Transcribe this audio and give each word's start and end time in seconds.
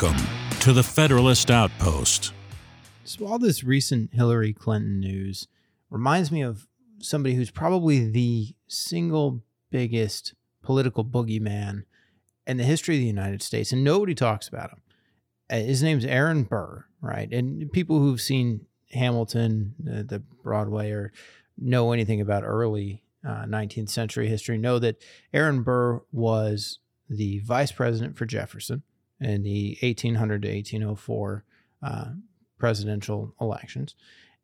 Welcome 0.00 0.24
to 0.60 0.72
the 0.72 0.84
Federalist 0.84 1.50
Outpost. 1.50 2.32
So, 3.02 3.26
all 3.26 3.40
this 3.40 3.64
recent 3.64 4.14
Hillary 4.14 4.52
Clinton 4.52 5.00
news 5.00 5.48
reminds 5.90 6.30
me 6.30 6.40
of 6.40 6.68
somebody 7.00 7.34
who's 7.34 7.50
probably 7.50 8.08
the 8.08 8.54
single 8.68 9.42
biggest 9.72 10.34
political 10.62 11.04
boogeyman 11.04 11.82
in 12.46 12.58
the 12.58 12.64
history 12.64 12.94
of 12.94 13.00
the 13.00 13.08
United 13.08 13.42
States, 13.42 13.72
and 13.72 13.82
nobody 13.82 14.14
talks 14.14 14.46
about 14.46 14.70
him. 14.70 14.82
Uh, 15.50 15.56
his 15.56 15.82
name's 15.82 16.04
Aaron 16.04 16.44
Burr, 16.44 16.84
right? 17.00 17.32
And 17.32 17.72
people 17.72 17.98
who've 17.98 18.20
seen 18.20 18.66
Hamilton, 18.92 19.74
uh, 19.84 20.02
the 20.06 20.22
Broadway, 20.44 20.92
or 20.92 21.12
know 21.56 21.90
anything 21.90 22.20
about 22.20 22.44
early 22.44 23.02
uh, 23.26 23.46
19th 23.46 23.90
century 23.90 24.28
history 24.28 24.58
know 24.58 24.78
that 24.78 25.02
Aaron 25.34 25.64
Burr 25.64 26.02
was 26.12 26.78
the 27.10 27.40
vice 27.40 27.72
president 27.72 28.16
for 28.16 28.26
Jefferson 28.26 28.84
in 29.20 29.42
the 29.42 29.76
1800 29.82 30.42
to 30.42 30.48
1804 30.48 31.44
uh, 31.82 32.04
presidential 32.58 33.34
elections. 33.40 33.94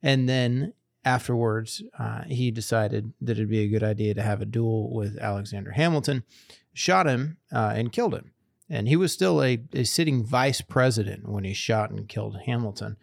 And 0.02 0.28
then 0.28 0.72
afterwards, 1.04 1.82
uh, 1.98 2.22
he 2.24 2.50
decided 2.50 3.12
that 3.20 3.32
it'd 3.32 3.48
be 3.48 3.60
a 3.60 3.68
good 3.68 3.82
idea 3.82 4.14
to 4.14 4.22
have 4.22 4.40
a 4.40 4.46
duel 4.46 4.92
with 4.92 5.18
Alexander 5.18 5.72
Hamilton, 5.72 6.24
shot 6.72 7.06
him, 7.06 7.36
uh, 7.52 7.72
and 7.74 7.92
killed 7.92 8.14
him. 8.14 8.32
And 8.70 8.88
he 8.88 8.96
was 8.96 9.12
still 9.12 9.42
a, 9.42 9.62
a 9.74 9.84
sitting 9.84 10.24
vice 10.24 10.60
president 10.60 11.28
when 11.28 11.44
he 11.44 11.52
shot 11.52 11.90
and 11.90 12.08
killed 12.08 12.38
Hamilton. 12.46 12.96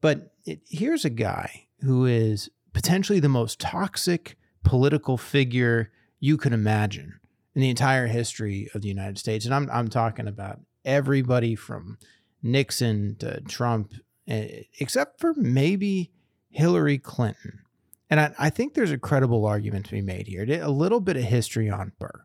But 0.00 0.34
it, 0.44 0.60
here's 0.68 1.04
a 1.04 1.10
guy 1.10 1.68
who 1.80 2.06
is 2.06 2.50
potentially 2.72 3.20
the 3.20 3.28
most 3.28 3.60
toxic 3.60 4.36
political 4.64 5.16
figure 5.16 5.92
you 6.18 6.36
could 6.36 6.52
imagine 6.52 7.20
in 7.54 7.62
the 7.62 7.70
entire 7.70 8.06
history 8.08 8.68
of 8.74 8.82
the 8.82 8.88
United 8.88 9.18
States. 9.18 9.44
And 9.44 9.54
I'm, 9.54 9.70
I'm 9.72 9.88
talking 9.88 10.26
about 10.26 10.60
everybody 10.86 11.54
from 11.54 11.98
Nixon 12.42 13.16
to 13.18 13.40
Trump, 13.42 13.92
eh, 14.26 14.62
except 14.80 15.20
for 15.20 15.34
maybe 15.34 16.12
Hillary 16.48 16.98
Clinton. 16.98 17.60
And 18.08 18.20
I, 18.20 18.34
I, 18.38 18.50
think 18.50 18.74
there's 18.74 18.92
a 18.92 18.98
credible 18.98 19.44
argument 19.44 19.86
to 19.86 19.92
be 19.92 20.00
made 20.00 20.28
here. 20.28 20.46
A 20.62 20.70
little 20.70 21.00
bit 21.00 21.16
of 21.16 21.24
history 21.24 21.68
on 21.68 21.92
Burr. 21.98 22.24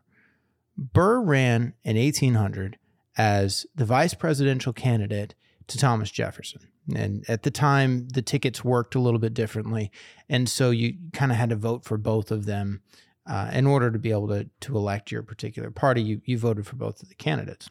Burr 0.78 1.20
ran 1.20 1.74
in 1.84 1.96
1800 1.96 2.78
as 3.18 3.66
the 3.74 3.84
vice 3.84 4.14
presidential 4.14 4.72
candidate 4.72 5.34
to 5.66 5.76
Thomas 5.76 6.10
Jefferson. 6.10 6.68
And 6.94 7.24
at 7.28 7.42
the 7.42 7.50
time, 7.50 8.08
the 8.08 8.22
tickets 8.22 8.64
worked 8.64 8.94
a 8.94 9.00
little 9.00 9.20
bit 9.20 9.34
differently. 9.34 9.90
And 10.28 10.48
so 10.48 10.70
you 10.70 10.94
kind 11.12 11.30
of 11.30 11.38
had 11.38 11.50
to 11.50 11.56
vote 11.56 11.84
for 11.84 11.98
both 11.98 12.30
of 12.30 12.46
them 12.46 12.80
uh, 13.26 13.50
in 13.52 13.66
order 13.66 13.90
to 13.90 13.98
be 13.98 14.10
able 14.10 14.28
to, 14.28 14.48
to 14.60 14.76
elect 14.76 15.12
your 15.12 15.22
particular 15.22 15.70
party. 15.70 16.02
You, 16.02 16.20
you 16.24 16.38
voted 16.38 16.66
for 16.66 16.76
both 16.76 17.02
of 17.02 17.08
the 17.08 17.14
candidates. 17.14 17.68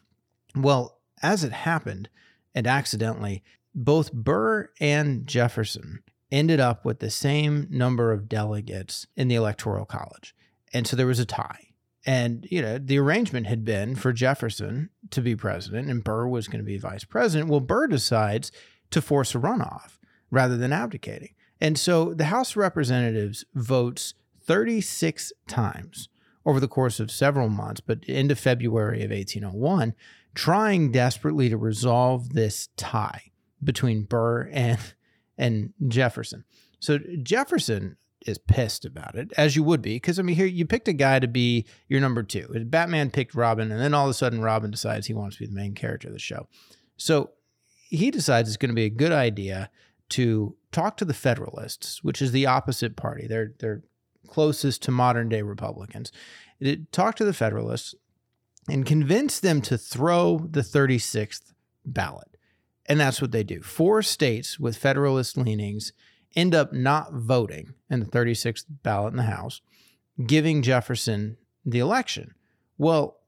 Well, 0.54 0.98
as 1.22 1.44
it 1.44 1.52
happened, 1.52 2.08
and 2.54 2.66
accidentally, 2.66 3.42
both 3.74 4.12
Burr 4.12 4.68
and 4.80 5.26
Jefferson 5.26 6.02
ended 6.30 6.60
up 6.60 6.84
with 6.84 6.98
the 6.98 7.10
same 7.10 7.66
number 7.70 8.12
of 8.12 8.28
delegates 8.28 9.06
in 9.16 9.28
the 9.28 9.34
Electoral 9.34 9.84
College. 9.84 10.34
And 10.72 10.86
so 10.86 10.96
there 10.96 11.06
was 11.06 11.18
a 11.18 11.26
tie. 11.26 11.68
And, 12.04 12.46
you 12.50 12.60
know, 12.60 12.78
the 12.78 12.98
arrangement 12.98 13.46
had 13.46 13.64
been 13.64 13.94
for 13.94 14.12
Jefferson 14.12 14.90
to 15.10 15.20
be 15.20 15.36
president 15.36 15.88
and 15.88 16.02
Burr 16.02 16.26
was 16.26 16.48
going 16.48 16.58
to 16.58 16.66
be 16.66 16.78
vice 16.78 17.04
president. 17.04 17.48
Well, 17.48 17.60
Burr 17.60 17.86
decides 17.86 18.50
to 18.90 19.00
force 19.00 19.34
a 19.34 19.38
runoff 19.38 19.98
rather 20.30 20.56
than 20.56 20.72
abdicating. 20.72 21.34
And 21.60 21.78
so 21.78 22.12
the 22.12 22.24
House 22.24 22.52
of 22.52 22.56
Representatives 22.56 23.44
votes 23.54 24.14
36 24.44 25.32
times 25.46 26.08
over 26.44 26.60
the 26.60 26.68
course 26.68 27.00
of 27.00 27.10
several 27.10 27.48
months, 27.48 27.80
but 27.80 28.04
into 28.04 28.34
February 28.34 29.02
of 29.02 29.10
1801, 29.10 29.94
trying 30.34 30.90
desperately 30.90 31.48
to 31.48 31.56
resolve 31.56 32.32
this 32.32 32.68
tie 32.76 33.32
between 33.62 34.04
Burr 34.04 34.48
and 34.52 34.78
and 35.38 35.72
Jefferson. 35.88 36.44
So 36.78 36.98
Jefferson 37.22 37.96
is 38.26 38.38
pissed 38.38 38.84
about 38.84 39.14
it, 39.14 39.32
as 39.36 39.56
you 39.56 39.62
would 39.62 39.82
be, 39.82 39.96
because 39.96 40.18
I 40.18 40.22
mean, 40.22 40.36
here 40.36 40.46
you 40.46 40.66
picked 40.66 40.88
a 40.88 40.92
guy 40.92 41.18
to 41.18 41.28
be 41.28 41.66
your 41.88 42.00
number 42.00 42.22
two. 42.22 42.48
Batman 42.66 43.10
picked 43.10 43.34
Robin, 43.34 43.70
and 43.70 43.80
then 43.80 43.94
all 43.94 44.06
of 44.06 44.10
a 44.10 44.14
sudden, 44.14 44.42
Robin 44.42 44.70
decides 44.70 45.06
he 45.06 45.14
wants 45.14 45.36
to 45.36 45.42
be 45.42 45.46
the 45.46 45.54
main 45.54 45.74
character 45.74 46.08
of 46.08 46.14
the 46.14 46.20
show. 46.20 46.48
So 46.96 47.30
he 47.88 48.10
decides 48.10 48.48
it's 48.48 48.56
going 48.56 48.70
to 48.70 48.74
be 48.74 48.84
a 48.84 48.90
good 48.90 49.12
idea 49.12 49.70
to 50.10 50.56
talk 50.70 50.96
to 50.98 51.04
the 51.04 51.14
Federalists, 51.14 52.02
which 52.04 52.22
is 52.22 52.32
the 52.32 52.46
opposite 52.46 52.96
party. 52.96 53.26
They're 53.26 53.52
they're 53.58 53.82
closest 54.32 54.82
to 54.82 54.90
modern 54.90 55.28
day 55.28 55.42
Republicans. 55.42 56.10
Talk 56.90 57.16
to 57.16 57.24
the 57.24 57.34
Federalists 57.34 57.94
and 58.66 58.86
convince 58.86 59.38
them 59.38 59.60
to 59.60 59.76
throw 59.76 60.48
the 60.50 60.62
36th 60.62 61.52
ballot. 61.84 62.36
And 62.86 62.98
that's 62.98 63.20
what 63.20 63.32
they 63.32 63.44
do. 63.44 63.60
Four 63.60 64.02
states 64.02 64.58
with 64.58 64.76
Federalist 64.76 65.36
leanings 65.36 65.92
end 66.34 66.54
up 66.54 66.72
not 66.72 67.12
voting 67.12 67.74
in 67.90 68.00
the 68.00 68.06
36th 68.06 68.64
ballot 68.82 69.12
in 69.12 69.18
the 69.18 69.24
House, 69.24 69.60
giving 70.26 70.62
Jefferson 70.62 71.36
the 71.66 71.80
election. 71.80 72.34
Well, 72.78 73.18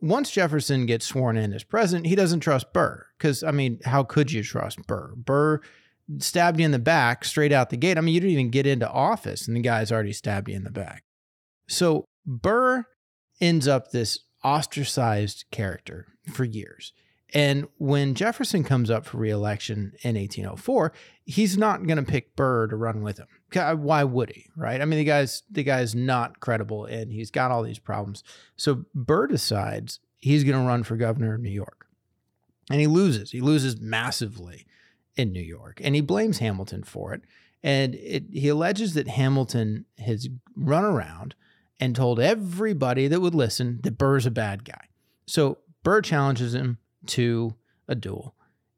once 0.00 0.30
Jefferson 0.30 0.86
gets 0.86 1.06
sworn 1.06 1.36
in 1.36 1.52
as 1.52 1.64
president, 1.64 2.06
he 2.06 2.14
doesn't 2.14 2.40
trust 2.40 2.72
Burr. 2.72 3.06
Because, 3.18 3.42
I 3.42 3.50
mean, 3.50 3.80
how 3.84 4.04
could 4.04 4.30
you 4.30 4.42
trust 4.42 4.86
Burr? 4.86 5.12
Burr 5.16 5.60
stabbed 6.18 6.58
you 6.58 6.64
in 6.64 6.72
the 6.72 6.78
back 6.78 7.24
straight 7.24 7.52
out 7.52 7.70
the 7.70 7.76
gate. 7.76 7.98
I 7.98 8.00
mean, 8.00 8.14
you 8.14 8.20
didn't 8.20 8.32
even 8.32 8.50
get 8.50 8.66
into 8.66 8.88
office, 8.88 9.46
and 9.46 9.56
the 9.56 9.60
guy's 9.60 9.92
already 9.92 10.12
stabbed 10.12 10.48
you 10.48 10.56
in 10.56 10.64
the 10.64 10.70
back. 10.70 11.04
So 11.68 12.04
Burr 12.26 12.84
ends 13.40 13.66
up 13.66 13.90
this 13.90 14.20
ostracized 14.44 15.44
character 15.50 16.06
for 16.32 16.44
years. 16.44 16.92
And 17.34 17.66
when 17.78 18.14
Jefferson 18.14 18.62
comes 18.62 18.90
up 18.90 19.06
for 19.06 19.16
reelection 19.16 19.92
in 20.02 20.16
1804, 20.16 20.92
he's 21.24 21.56
not 21.56 21.86
going 21.86 21.96
to 21.96 22.10
pick 22.10 22.36
Burr 22.36 22.66
to 22.66 22.76
run 22.76 23.02
with 23.02 23.18
him. 23.18 23.26
Uh, 23.56 23.74
why 23.74 24.04
would 24.04 24.30
he? 24.30 24.46
Right? 24.54 24.80
I 24.80 24.84
mean, 24.84 24.98
the 24.98 25.04
guy's 25.04 25.42
the 25.50 25.62
guy's 25.62 25.94
not 25.94 26.40
credible, 26.40 26.84
and 26.84 27.10
he's 27.10 27.30
got 27.30 27.50
all 27.50 27.62
these 27.62 27.78
problems. 27.78 28.22
So 28.56 28.84
Burr 28.94 29.28
decides 29.28 30.00
he's 30.18 30.44
going 30.44 30.60
to 30.60 30.66
run 30.66 30.82
for 30.82 30.96
governor 30.96 31.34
of 31.34 31.40
New 31.40 31.50
York, 31.50 31.86
and 32.70 32.80
he 32.80 32.86
loses. 32.86 33.30
He 33.30 33.40
loses 33.40 33.80
massively 33.80 34.66
in 35.16 35.32
New 35.32 35.42
York, 35.42 35.80
and 35.82 35.94
he 35.94 36.00
blames 36.00 36.38
Hamilton 36.38 36.82
for 36.82 37.12
it. 37.12 37.22
And 37.62 37.94
it, 37.94 38.24
he 38.32 38.48
alleges 38.48 38.94
that 38.94 39.08
Hamilton 39.08 39.84
has 39.98 40.28
run 40.56 40.84
around 40.84 41.34
and 41.78 41.94
told 41.94 42.18
everybody 42.18 43.08
that 43.08 43.20
would 43.20 43.34
listen 43.34 43.80
that 43.82 43.98
Burr's 43.98 44.26
a 44.26 44.30
bad 44.30 44.64
guy. 44.64 44.88
So 45.26 45.58
Burr 45.82 46.00
challenges 46.00 46.54
him 46.54 46.78
to 47.06 47.54
a 47.88 47.94
duel. 47.94 48.34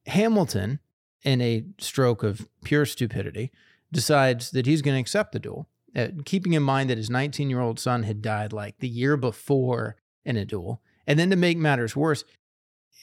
Hamilton, 0.07 0.81
in 1.23 1.41
a 1.41 1.65
stroke 1.79 2.23
of 2.23 2.49
pure 2.63 2.85
stupidity, 2.85 3.51
decides 3.91 4.51
that 4.51 4.67
he's 4.67 4.83
going 4.83 4.97
to 4.97 5.01
accept 5.01 5.33
the 5.33 5.39
duel, 5.39 5.69
uh, 5.97 6.09
keeping 6.25 6.53
in 6.53 6.63
mind 6.63 6.91
that 6.91 6.99
his 6.99 7.11
19 7.11 7.49
year 7.49 7.61
old 7.61 7.79
son 7.79 8.03
had 8.03 8.21
died 8.21 8.53
like 8.53 8.79
the 8.79 8.89
year 8.89 9.17
before 9.17 9.97
in 10.25 10.37
a 10.37 10.45
duel. 10.45 10.83
And 11.07 11.19
then 11.19 11.31
to 11.31 11.37
make 11.37 11.57
matters 11.57 11.97
worse, 11.97 12.25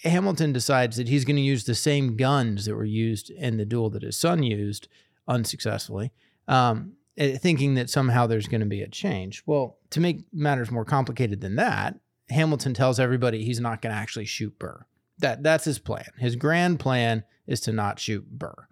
Hamilton 0.04 0.52
decides 0.52 0.98
that 0.98 1.08
he's 1.08 1.26
going 1.26 1.36
to 1.36 1.42
use 1.42 1.66
the 1.66 1.76
same 1.76 2.16
guns 2.16 2.66
that 2.66 2.76
were 2.76 2.86
used 2.86 3.30
in 3.30 3.58
the 3.58 3.66
duel 3.66 3.90
that 3.92 4.02
his 4.02 4.18
son 4.18 4.44
used 4.44 4.88
unsuccessfully, 5.28 6.12
um, 6.48 6.94
eh, 7.18 7.38
thinking 7.38 7.76
that 7.76 7.90
somehow 7.90 8.26
there's 8.26 8.48
going 8.48 8.62
to 8.62 8.68
be 8.68 8.82
a 8.82 8.88
change. 8.88 9.44
Well, 9.46 9.78
to 9.92 10.00
make 10.00 10.24
matters 10.34 10.72
more 10.72 10.86
complicated 10.86 11.42
than 11.42 11.56
that, 11.58 12.00
Hamilton 12.30 12.74
tells 12.74 13.00
everybody 13.00 13.44
he's 13.44 13.60
not 13.60 13.82
going 13.82 13.94
to 13.94 14.00
actually 14.00 14.26
shoot 14.26 14.58
Burr. 14.58 14.86
That 15.20 15.44
that's 15.44 15.66
his 15.66 15.78
plan. 15.78 16.08
His 16.18 16.36
grand 16.36 16.80
plan 16.80 17.24
is 17.46 17.60
to 17.62 17.72
not 17.72 18.00
shoot 18.00 18.26
Burr. 18.28 18.68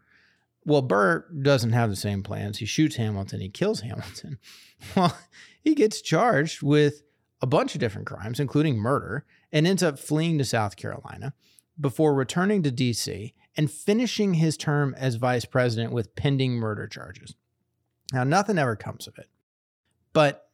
Well, 0.66 0.82
Burr 0.82 1.26
doesn't 1.42 1.74
have 1.74 1.90
the 1.90 1.96
same 1.96 2.24
plans. 2.24 2.58
He 2.58 2.66
shoots 2.66 2.96
Hamilton. 2.96 3.40
He 3.42 3.50
kills 3.50 3.82
Hamilton. 3.82 4.40
Well, 4.96 5.18
he 5.62 5.76
gets 5.76 6.00
charged 6.00 6.62
with 6.62 7.04
a 7.42 7.46
bunch 7.46 7.76
of 7.76 7.82
different 7.82 8.08
crimes, 8.08 8.40
including 8.40 8.78
murder, 8.78 9.26
and 9.52 9.68
ends 9.68 9.84
up 9.84 10.00
fleeing 10.00 10.38
to 10.38 10.46
South 10.46 10.76
Carolina 10.76 11.34
before 11.80 12.14
returning 12.14 12.62
to 12.64 12.72
D.C. 12.72 13.34
and 13.56 13.72
finishing 13.72 14.36
his 14.36 14.58
term 14.58 14.94
as 14.98 15.16
vice 15.16 15.46
president 15.46 15.94
with 15.94 16.16
pending 16.16 16.54
murder 16.54 16.88
charges. 16.88 17.36
Now, 18.14 18.24
nothing 18.24 18.58
ever 18.58 18.76
comes 18.76 19.08
of 19.08 19.18
it. 19.18 19.30
But 20.14 20.50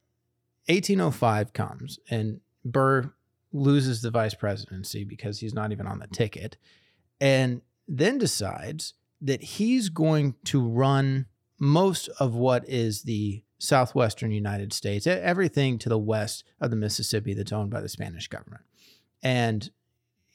1805 0.67 1.53
comes, 1.53 1.99
and 2.09 2.41
Burr 2.63 3.13
loses 3.53 4.01
the 4.01 4.11
vice 4.11 4.33
presidency 4.33 5.03
because 5.03 5.39
he's 5.39 5.53
not 5.53 5.71
even 5.71 5.87
on 5.87 5.99
the 5.99 6.07
ticket, 6.07 6.57
and 7.21 7.61
then 7.87 8.17
decides 8.17 8.93
that 9.21 9.41
he's 9.41 9.89
going 9.89 10.35
to 10.45 10.61
run 10.61 11.27
most 11.59 12.09
of 12.19 12.35
what 12.35 12.67
is 12.67 13.03
the 13.03 13.43
southwestern 13.57 14.31
United 14.31 14.73
States, 14.73 15.07
everything 15.07 15.77
to 15.79 15.89
the 15.89 15.97
west 15.97 16.43
of 16.59 16.69
the 16.69 16.75
Mississippi 16.75 17.33
that's 17.33 17.53
owned 17.53 17.71
by 17.71 17.79
the 17.79 17.89
Spanish 17.89 18.27
government. 18.27 18.63
And 19.23 19.69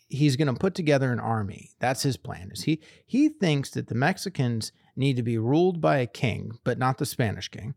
he's 0.08 0.36
going 0.36 0.52
to 0.52 0.58
put 0.58 0.74
together 0.74 1.12
an 1.12 1.20
army. 1.20 1.70
That's 1.78 2.02
his 2.02 2.16
plan. 2.16 2.50
Is 2.52 2.64
he 2.64 2.80
he 3.06 3.28
thinks 3.28 3.70
that 3.70 3.88
the 3.88 3.94
Mexicans 3.94 4.72
need 4.96 5.16
to 5.16 5.22
be 5.22 5.38
ruled 5.38 5.80
by 5.80 5.98
a 5.98 6.06
king, 6.06 6.58
but 6.64 6.78
not 6.78 6.98
the 6.98 7.06
Spanish 7.06 7.48
king. 7.48 7.74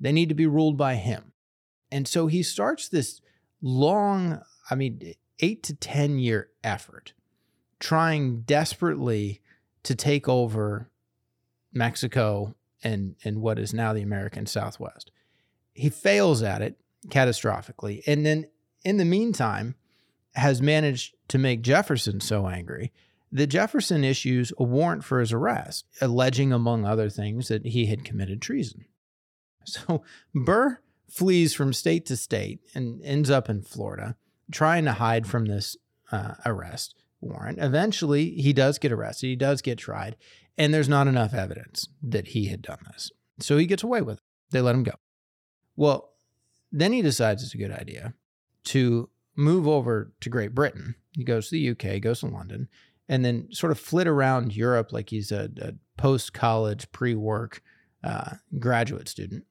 They 0.00 0.12
need 0.12 0.28
to 0.28 0.34
be 0.34 0.46
ruled 0.46 0.76
by 0.76 0.94
him. 0.94 1.32
And 1.90 2.06
so 2.06 2.26
he 2.26 2.42
starts 2.42 2.88
this 2.88 3.20
long, 3.60 4.40
I 4.70 4.74
mean, 4.74 5.14
8 5.40 5.62
to 5.64 5.74
10 5.74 6.18
year 6.18 6.50
effort 6.62 7.12
trying 7.80 8.40
desperately 8.40 9.40
to 9.84 9.94
take 9.94 10.28
over 10.28 10.90
Mexico 11.72 12.54
and, 12.82 13.16
and 13.24 13.40
what 13.40 13.58
is 13.58 13.72
now 13.72 13.92
the 13.92 14.02
American 14.02 14.46
Southwest. 14.46 15.12
He 15.72 15.88
fails 15.88 16.42
at 16.42 16.62
it 16.62 16.78
catastrophically. 17.08 18.02
And 18.06 18.26
then 18.26 18.46
in 18.84 18.96
the 18.96 19.04
meantime, 19.04 19.76
has 20.38 20.62
managed 20.62 21.14
to 21.28 21.38
make 21.38 21.62
Jefferson 21.62 22.20
so 22.20 22.46
angry 22.46 22.92
that 23.30 23.48
Jefferson 23.48 24.04
issues 24.04 24.52
a 24.58 24.64
warrant 24.64 25.04
for 25.04 25.20
his 25.20 25.32
arrest, 25.32 25.86
alleging, 26.00 26.52
among 26.52 26.84
other 26.84 27.10
things, 27.10 27.48
that 27.48 27.66
he 27.66 27.86
had 27.86 28.04
committed 28.04 28.40
treason. 28.40 28.86
So 29.64 30.02
Burr 30.34 30.78
flees 31.08 31.52
from 31.52 31.74
state 31.74 32.06
to 32.06 32.16
state 32.16 32.60
and 32.74 33.02
ends 33.02 33.28
up 33.28 33.50
in 33.50 33.62
Florida, 33.62 34.16
trying 34.50 34.86
to 34.86 34.92
hide 34.92 35.26
from 35.26 35.44
this 35.44 35.76
uh, 36.10 36.34
arrest 36.46 36.94
warrant. 37.20 37.58
Eventually, 37.60 38.30
he 38.30 38.54
does 38.54 38.78
get 38.78 38.92
arrested, 38.92 39.26
he 39.26 39.36
does 39.36 39.60
get 39.60 39.76
tried, 39.76 40.16
and 40.56 40.72
there's 40.72 40.88
not 40.88 41.06
enough 41.06 41.34
evidence 41.34 41.88
that 42.02 42.28
he 42.28 42.46
had 42.46 42.62
done 42.62 42.78
this. 42.92 43.10
So 43.40 43.58
he 43.58 43.66
gets 43.66 43.82
away 43.82 44.00
with 44.00 44.18
it. 44.18 44.24
They 44.50 44.60
let 44.60 44.74
him 44.74 44.84
go. 44.84 44.94
Well, 45.76 46.14
then 46.72 46.92
he 46.92 47.02
decides 47.02 47.42
it's 47.42 47.54
a 47.54 47.58
good 47.58 47.72
idea 47.72 48.14
to 48.64 49.10
move 49.38 49.68
over 49.68 50.12
to 50.20 50.28
Great 50.28 50.54
Britain. 50.54 50.96
He 51.12 51.24
goes 51.24 51.48
to 51.48 51.52
the 51.52 51.70
UK, 51.70 52.02
goes 52.02 52.20
to 52.20 52.26
London, 52.26 52.68
and 53.08 53.24
then 53.24 53.48
sort 53.52 53.72
of 53.72 53.78
flit 53.78 54.08
around 54.08 54.54
Europe 54.54 54.92
like 54.92 55.10
he's 55.10 55.32
a, 55.32 55.48
a 55.62 55.72
post 55.96 56.34
college, 56.34 56.90
pre 56.90 57.14
work 57.14 57.62
uh, 58.02 58.34
graduate 58.58 59.08
student 59.08 59.44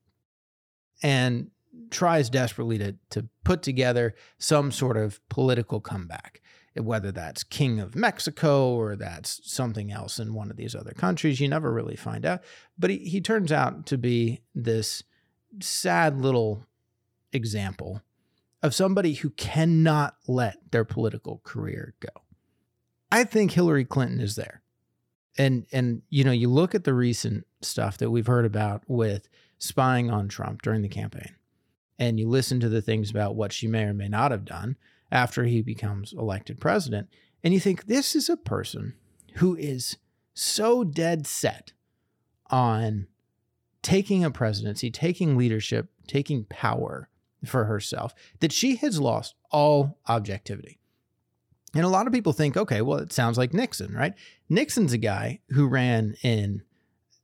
and 1.01 1.49
tries 1.89 2.29
desperately 2.29 2.77
to, 2.77 2.95
to 3.09 3.27
put 3.43 3.61
together 3.61 4.13
some 4.37 4.71
sort 4.71 4.97
of 4.97 5.25
political 5.29 5.79
comeback, 5.79 6.41
whether 6.75 7.11
that's 7.11 7.43
King 7.43 7.79
of 7.79 7.95
Mexico 7.95 8.73
or 8.73 8.95
that's 8.95 9.39
something 9.43 9.91
else 9.91 10.19
in 10.19 10.33
one 10.33 10.49
of 10.51 10.57
these 10.57 10.75
other 10.75 10.91
countries. 10.91 11.39
You 11.39 11.47
never 11.47 11.71
really 11.71 11.95
find 11.95 12.25
out. 12.25 12.41
But 12.77 12.89
he, 12.89 12.97
he 12.97 13.21
turns 13.21 13.51
out 13.51 13.85
to 13.87 13.97
be 13.97 14.41
this 14.53 15.03
sad 15.61 16.19
little 16.19 16.65
example 17.31 18.01
of 18.67 18.75
somebody 18.75 19.13
who 19.13 19.31
cannot 19.31 20.17
let 20.27 20.57
their 20.71 20.85
political 20.85 21.41
career 21.43 21.95
go. 22.01 22.09
I 23.09 23.23
think 23.23 23.51
Hillary 23.51 23.85
Clinton 23.85 24.19
is 24.19 24.35
there. 24.35 24.61
And 25.37 25.65
and 25.71 26.01
you 26.09 26.23
know, 26.23 26.31
you 26.31 26.49
look 26.49 26.75
at 26.75 26.83
the 26.83 26.93
recent 26.93 27.47
stuff 27.61 27.97
that 27.97 28.11
we've 28.11 28.27
heard 28.27 28.45
about 28.45 28.83
with 28.87 29.29
spying 29.57 30.11
on 30.11 30.27
Trump 30.27 30.61
during 30.61 30.81
the 30.81 30.89
campaign. 30.89 31.35
And 31.97 32.19
you 32.19 32.27
listen 32.27 32.59
to 32.59 32.69
the 32.69 32.81
things 32.81 33.09
about 33.09 33.35
what 33.35 33.53
she 33.53 33.67
may 33.67 33.85
or 33.85 33.93
may 33.93 34.09
not 34.09 34.31
have 34.31 34.45
done 34.45 34.75
after 35.11 35.45
he 35.45 35.61
becomes 35.61 36.13
elected 36.13 36.59
president. 36.59 37.07
And 37.43 37.53
you 37.53 37.59
think 37.59 37.85
this 37.85 38.15
is 38.15 38.29
a 38.29 38.37
person 38.37 38.95
who 39.35 39.55
is 39.55 39.97
so 40.33 40.83
dead 40.83 41.25
set 41.25 41.71
on 42.47 43.07
taking 43.81 44.25
a 44.25 44.31
presidency, 44.31 44.91
taking 44.91 45.37
leadership, 45.37 45.87
taking 46.05 46.43
power 46.45 47.09
for 47.49 47.65
herself 47.65 48.13
that 48.39 48.51
she 48.51 48.75
has 48.77 48.99
lost 48.99 49.35
all 49.51 49.97
objectivity. 50.07 50.79
And 51.75 51.85
a 51.85 51.89
lot 51.89 52.07
of 52.07 52.13
people 52.13 52.33
think, 52.33 52.57
okay, 52.57 52.81
well, 52.81 52.99
it 52.99 53.13
sounds 53.13 53.37
like 53.37 53.53
Nixon, 53.53 53.93
right? 53.93 54.13
Nixon's 54.49 54.93
a 54.93 54.97
guy 54.97 55.39
who 55.49 55.67
ran 55.67 56.15
in 56.23 56.63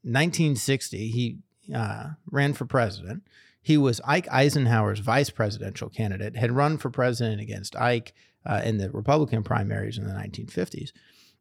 1960. 0.04 1.08
He 1.10 1.38
uh, 1.74 2.10
ran 2.30 2.54
for 2.54 2.66
president. 2.66 3.24
He 3.62 3.78
was 3.78 4.02
Ike 4.04 4.28
Eisenhower's 4.30 5.00
vice 5.00 5.30
presidential 5.30 5.90
candidate, 5.90 6.36
had 6.36 6.52
run 6.52 6.78
for 6.78 6.90
president 6.90 7.42
against 7.42 7.76
Ike 7.78 8.14
uh, 8.46 8.62
in 8.64 8.78
the 8.78 8.92
Republican 8.92 9.42
primaries 9.42 9.98
in 9.98 10.06
the 10.06 10.14
1950s. 10.14 10.92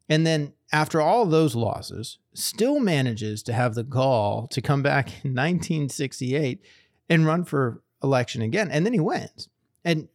And 0.09 0.25
then, 0.25 0.53
after 0.71 0.99
all 0.99 1.25
those 1.25 1.55
losses, 1.55 2.17
still 2.33 2.79
manages 2.79 3.43
to 3.43 3.53
have 3.53 3.75
the 3.75 3.83
gall 3.83 4.47
to 4.47 4.61
come 4.61 4.81
back 4.81 5.07
in 5.23 5.31
1968 5.31 6.61
and 7.09 7.25
run 7.25 7.43
for 7.43 7.82
election 8.03 8.41
again. 8.41 8.69
And 8.69 8.85
then 8.85 8.93
he 8.93 8.99
wins. 8.99 9.49
And 9.85 10.07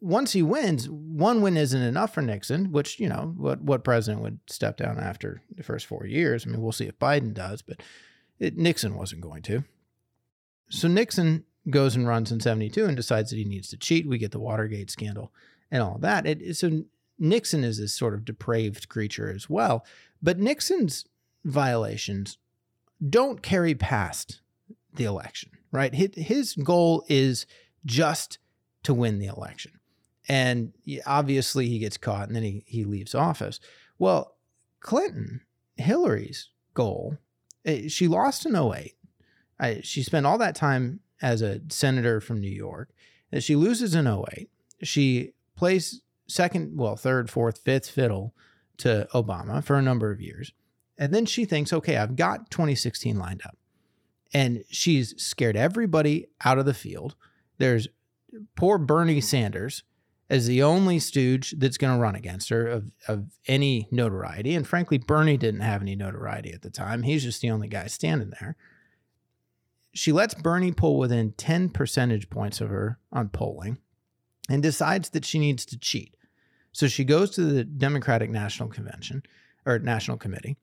once 0.00 0.32
he 0.32 0.42
wins, 0.42 0.88
one 0.88 1.40
win 1.40 1.56
isn't 1.56 1.80
enough 1.80 2.14
for 2.14 2.22
Nixon, 2.22 2.72
which, 2.72 2.98
you 2.98 3.08
know, 3.08 3.32
what, 3.36 3.60
what 3.60 3.84
president 3.84 4.22
would 4.22 4.40
step 4.48 4.76
down 4.76 4.98
after 4.98 5.42
the 5.54 5.62
first 5.62 5.86
four 5.86 6.06
years? 6.06 6.44
I 6.46 6.50
mean, 6.50 6.60
we'll 6.60 6.72
see 6.72 6.86
if 6.86 6.98
Biden 6.98 7.32
does, 7.32 7.62
but 7.62 7.80
it, 8.38 8.56
Nixon 8.56 8.96
wasn't 8.96 9.20
going 9.20 9.42
to. 9.42 9.64
So 10.68 10.88
Nixon 10.88 11.44
goes 11.70 11.94
and 11.94 12.08
runs 12.08 12.32
in 12.32 12.40
72 12.40 12.84
and 12.84 12.96
decides 12.96 13.30
that 13.30 13.36
he 13.36 13.44
needs 13.44 13.68
to 13.68 13.76
cheat. 13.76 14.08
We 14.08 14.18
get 14.18 14.32
the 14.32 14.40
Watergate 14.40 14.90
scandal 14.90 15.32
and 15.70 15.82
all 15.82 15.98
that. 15.98 16.26
It, 16.26 16.56
so 16.56 16.82
Nixon 17.18 17.62
is 17.62 17.78
this 17.78 17.94
sort 17.94 18.14
of 18.14 18.24
depraved 18.24 18.88
creature 18.88 19.30
as 19.30 19.48
well. 19.48 19.84
But 20.22 20.38
Nixon's 20.38 21.06
violations 21.44 22.38
don't 23.08 23.42
carry 23.42 23.74
past 23.74 24.40
the 24.94 25.04
election, 25.04 25.50
right? 25.74 25.94
His 25.94 26.54
goal 26.54 27.04
is 27.08 27.46
just 27.84 28.38
to 28.84 28.94
win 28.94 29.18
the 29.18 29.26
election. 29.26 29.72
And 30.28 30.72
obviously 31.06 31.68
he 31.68 31.78
gets 31.78 31.96
caught 31.96 32.28
and 32.28 32.36
then 32.36 32.42
he, 32.42 32.64
he 32.66 32.84
leaves 32.84 33.14
office. 33.14 33.60
Well, 33.98 34.36
Clinton, 34.80 35.42
Hillary's 35.76 36.48
goal 36.72 37.18
Eh, 37.64 37.88
she 37.88 38.08
lost 38.08 38.46
in 38.46 38.56
08. 38.56 38.94
I, 39.58 39.80
she 39.82 40.02
spent 40.02 40.26
all 40.26 40.38
that 40.38 40.54
time 40.54 41.00
as 41.22 41.42
a 41.42 41.60
senator 41.68 42.20
from 42.20 42.40
New 42.40 42.50
York. 42.50 42.90
And 43.32 43.42
she 43.42 43.56
loses 43.56 43.94
in 43.94 44.06
08. 44.06 44.50
She 44.82 45.32
plays 45.56 46.02
second, 46.26 46.76
well, 46.76 46.96
third, 46.96 47.30
fourth, 47.30 47.58
fifth 47.58 47.88
fiddle 47.88 48.34
to 48.78 49.08
Obama 49.14 49.62
for 49.62 49.76
a 49.76 49.82
number 49.82 50.10
of 50.10 50.20
years. 50.20 50.52
And 50.98 51.12
then 51.12 51.26
she 51.26 51.44
thinks, 51.44 51.72
okay, 51.72 51.96
I've 51.96 52.16
got 52.16 52.50
2016 52.50 53.18
lined 53.18 53.42
up. 53.44 53.56
And 54.34 54.64
she's 54.68 55.14
scared 55.22 55.56
everybody 55.56 56.26
out 56.44 56.58
of 56.58 56.66
the 56.66 56.74
field. 56.74 57.14
There's 57.58 57.88
poor 58.56 58.78
Bernie 58.78 59.14
mm-hmm. 59.14 59.20
Sanders 59.20 59.84
as 60.30 60.46
the 60.46 60.62
only 60.62 60.98
stooge 60.98 61.54
that's 61.58 61.76
going 61.76 61.94
to 61.94 62.00
run 62.00 62.14
against 62.14 62.48
her 62.48 62.66
of, 62.66 62.90
of 63.08 63.26
any 63.46 63.86
notoriety. 63.90 64.54
And 64.54 64.66
frankly, 64.66 64.98
Bernie 64.98 65.36
didn't 65.36 65.60
have 65.60 65.82
any 65.82 65.94
notoriety 65.94 66.52
at 66.52 66.62
the 66.62 66.70
time. 66.70 67.02
He's 67.02 67.22
just 67.22 67.40
the 67.40 67.50
only 67.50 67.68
guy 67.68 67.86
standing 67.86 68.32
there. 68.40 68.56
She 69.92 70.12
lets 70.12 70.34
Bernie 70.34 70.72
pull 70.72 70.98
within 70.98 71.32
10 71.32 71.68
percentage 71.68 72.30
points 72.30 72.60
of 72.60 72.68
her 72.70 72.98
on 73.12 73.28
polling 73.28 73.78
and 74.48 74.62
decides 74.62 75.10
that 75.10 75.24
she 75.24 75.38
needs 75.38 75.64
to 75.66 75.78
cheat. 75.78 76.16
So 76.72 76.88
she 76.88 77.04
goes 77.04 77.30
to 77.32 77.42
the 77.42 77.62
Democratic 77.62 78.30
National 78.30 78.68
Convention 78.68 79.22
or 79.64 79.78
National 79.78 80.16
Committee 80.16 80.56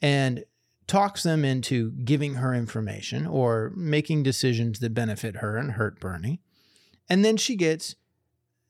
and 0.00 0.44
talks 0.86 1.22
them 1.22 1.44
into 1.44 1.92
giving 1.92 2.34
her 2.34 2.54
information 2.54 3.26
or 3.26 3.72
making 3.74 4.22
decisions 4.22 4.78
that 4.78 4.94
benefit 4.94 5.36
her 5.36 5.56
and 5.56 5.72
hurt 5.72 5.98
Bernie. 5.98 6.40
And 7.08 7.24
then 7.24 7.36
she 7.36 7.56
gets 7.56 7.96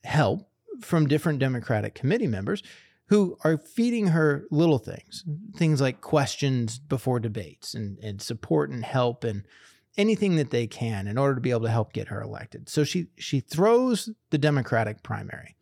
help 0.04 0.49
from 0.80 1.06
different 1.06 1.38
Democratic 1.38 1.94
committee 1.94 2.26
members 2.26 2.62
who 3.08 3.37
are 3.44 3.56
feeding 3.56 4.08
her 4.08 4.46
little 4.50 4.78
things, 4.78 5.25
things 5.56 5.80
like 5.80 6.00
questions 6.00 6.78
before 6.78 7.20
debates 7.20 7.75
and, 7.75 7.99
and 7.99 8.20
support 8.20 8.70
and 8.70 8.85
help 8.85 9.23
and 9.23 9.44
anything 9.96 10.37
that 10.37 10.50
they 10.50 10.66
can 10.66 11.06
in 11.06 11.16
order 11.16 11.35
to 11.35 11.40
be 11.40 11.50
able 11.50 11.62
to 11.62 11.70
help 11.70 11.92
get 11.92 12.08
her 12.08 12.20
elected. 12.20 12.68
So 12.68 12.85
she 12.85 13.06
she 13.16 13.40
throws 13.40 14.11
the 14.30 14.38
Democratic 14.38 15.02
primary 15.02 15.56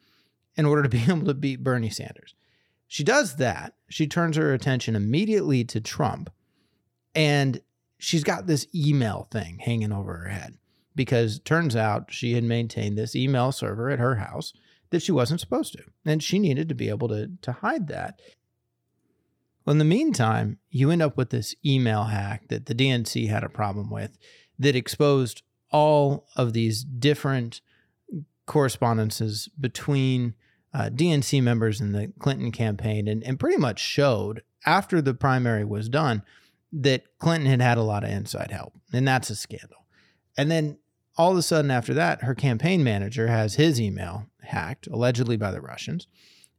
in 0.57 0.65
order 0.65 0.83
to 0.83 0.89
be 0.89 1.05
able 1.09 1.27
to 1.27 1.35
beat 1.35 1.63
Bernie 1.63 1.91
Sanders. 1.91 2.35
She 2.87 3.05
does 3.05 3.37
that. 3.37 3.75
She 3.89 4.07
turns 4.07 4.37
her 4.37 4.53
attention 4.53 4.97
immediately 4.97 5.65
to 5.65 5.81
Trump 5.81 6.31
and 7.15 7.61
she's 7.99 8.25
got 8.25 8.47
this 8.47 8.67
email 8.75 9.29
thing 9.31 9.59
hanging 9.59 9.93
over 9.93 10.17
her 10.17 10.29
head 10.29 10.59
because 10.95 11.41
turns 11.41 11.75
out 11.75 12.13
she 12.13 12.33
had 12.33 12.45
maintained 12.45 12.97
this 12.97 13.17
email 13.17 13.53
server 13.53 13.91
at 13.91 13.99
her 13.99 14.17
house 14.17 14.53
that 14.91 15.03
she 15.03 15.13
wasn't 15.13 15.41
supposed 15.41 15.73
to. 15.73 15.83
And 16.05 16.23
she 16.23 16.39
needed 16.39 16.69
to 16.69 16.75
be 16.75 16.89
able 16.89 17.09
to, 17.09 17.31
to 17.43 17.53
hide 17.53 17.89
that. 17.89 18.21
Well, 19.65 19.73
in 19.73 19.79
the 19.79 19.85
meantime, 19.85 20.59
you 20.71 20.91
end 20.91 21.03
up 21.03 21.17
with 21.17 21.31
this 21.31 21.55
email 21.65 22.05
hack 22.05 22.49
that 22.49 22.67
the 22.67 22.75
DNC 22.75 23.29
had 23.29 23.43
a 23.43 23.49
problem 23.49 23.91
with 23.91 24.19
that 24.59 24.77
exposed 24.77 25.43
all 25.71 26.27
of 26.37 26.53
these 26.53 26.85
different 26.85 27.61
correspondences 28.47 29.49
between 29.59 30.35
uh, 30.73 30.91
DNC 30.91 31.43
members 31.43 31.81
in 31.81 31.93
the 31.93 32.13
Clinton 32.19 32.53
campaign 32.53 33.09
and, 33.09 33.25
and 33.25 33.41
pretty 33.41 33.57
much 33.57 33.81
showed 33.81 34.43
after 34.67 35.01
the 35.01 35.15
primary 35.15 35.65
was 35.65 35.89
done 35.89 36.23
that 36.81 37.05
Clinton 37.19 37.49
had 37.49 37.61
had 37.61 37.79
a 37.79 37.83
lot 37.83 38.05
of 38.05 38.11
inside 38.11 38.51
help. 38.51 38.75
And 38.93 39.07
that's 39.07 39.31
a 39.31 39.37
scandal. 39.37 39.87
And 40.37 40.51
then 40.51 40.79
all 41.17 41.31
of 41.31 41.39
a 41.39 41.43
sudden 41.43 41.71
after 41.71 41.95
that 41.95 42.23
her 42.25 42.35
campaign 42.35 42.83
manager 42.83 43.29
has 43.29 43.55
his 43.55 43.81
email 43.81 44.27
hacked 44.43 44.89
allegedly 44.89 45.37
by 45.37 45.53
the 45.53 45.61
russians 45.61 46.09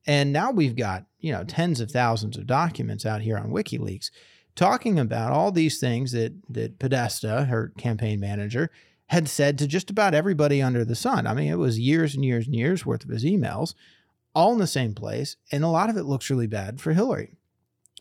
and 0.08 0.32
now 0.32 0.50
we've 0.50 0.78
got 0.78 1.06
you 1.20 1.30
know 1.30 1.44
tens 1.44 1.82
of 1.82 1.92
thousands 1.92 2.38
of 2.38 2.48
documents 2.48 3.06
out 3.06 3.22
here 3.22 3.38
on 3.38 3.52
wikileaks 3.52 4.12
talking 4.56 4.98
about 4.98 5.34
all 5.34 5.52
these 5.52 5.78
things 5.78 6.14
that 6.14 6.32
that 6.48 6.80
podesta 6.80 7.44
her 7.50 7.74
campaign 7.78 8.18
manager 8.18 8.72
had 9.08 9.28
said 9.28 9.58
to 9.58 9.68
just 9.68 9.90
about 9.90 10.14
everybody 10.14 10.62
under 10.62 10.86
the 10.86 10.96
sun 10.96 11.28
i 11.28 11.34
mean 11.34 11.52
it 11.52 11.58
was 11.58 11.78
years 11.78 12.16
and 12.16 12.24
years 12.24 12.46
and 12.46 12.56
years 12.56 12.86
worth 12.86 13.04
of 13.04 13.10
his 13.10 13.26
emails 13.26 13.74
all 14.36 14.52
in 14.52 14.60
the 14.60 14.68
same 14.68 14.94
place. 14.94 15.38
And 15.52 15.64
a 15.64 15.70
lot 15.70 15.90
of 15.90 15.98
it 15.98 16.04
looks 16.04 16.30
really 16.30 16.46
bad 16.46 16.82
for 16.82 16.94
Hillary. 16.94 17.38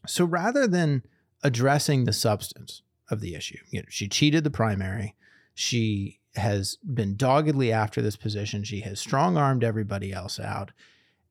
So 0.07 0.25
rather 0.25 0.67
than 0.67 1.05
addressing 1.45 2.05
the 2.05 2.13
substance 2.13 2.83
of 3.11 3.21
the 3.21 3.35
issue, 3.35 3.59
you 3.69 3.81
know, 3.81 3.87
she 3.89 4.09
cheated 4.09 4.43
the 4.43 4.51
primary. 4.51 5.15
She 5.55 6.19
has 6.35 6.79
been 6.79 7.17
doggedly 7.17 7.71
after 7.71 8.03
this 8.03 8.17
position. 8.17 8.65
She 8.65 8.81
has 8.81 8.99
strong 8.99 9.37
armed 9.37 9.63
everybody 9.63 10.13
else 10.13 10.41
out. 10.41 10.73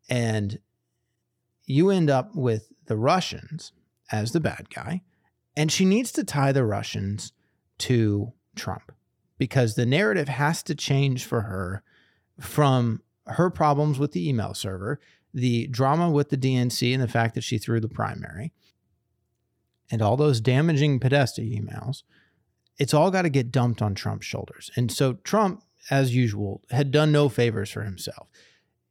And 0.10 0.60
you 1.66 1.90
end 1.90 2.10
up 2.10 2.36
with 2.36 2.70
the 2.86 2.96
Russians 2.96 3.74
as 4.12 4.32
the 4.32 4.40
bad 4.40 4.70
guy. 4.74 5.02
And 5.58 5.72
she 5.72 5.86
needs 5.86 6.12
to 6.14 6.24
tie 6.24 6.52
the 6.52 6.66
Russians 6.66 7.34
to 7.80 8.34
Trump 8.56 8.92
because 9.38 9.76
the 9.76 9.86
narrative 9.86 10.30
has 10.30 10.64
to 10.64 10.76
change 10.76 11.26
for 11.26 11.42
her 11.42 11.84
from 12.40 13.02
her 13.28 13.50
problems 13.50 14.00
with 14.00 14.12
the 14.12 14.28
email 14.28 14.54
server, 14.54 15.00
the 15.34 15.68
drama 15.68 16.10
with 16.10 16.30
the 16.30 16.38
DNC, 16.38 16.94
and 16.94 17.02
the 17.02 17.08
fact 17.08 17.36
that 17.36 17.44
she 17.44 17.58
threw 17.58 17.80
the 17.80 17.90
primary, 17.90 18.52
and 19.92 20.02
all 20.02 20.18
those 20.18 20.42
damaging 20.42 21.00
Podesta 21.00 21.42
emails. 21.42 22.04
It's 22.78 22.94
all 22.94 23.12
got 23.12 23.24
to 23.24 23.30
get 23.30 23.52
dumped 23.52 23.82
on 23.82 23.94
Trump's 23.94 24.26
shoulders. 24.26 24.72
And 24.76 24.92
so 24.92 25.14
Trump, 25.24 25.64
as 25.90 26.16
usual, 26.16 26.62
had 26.72 26.92
done 26.92 27.12
no 27.12 27.30
favors 27.30 27.72
for 27.72 27.84
himself. 27.84 28.28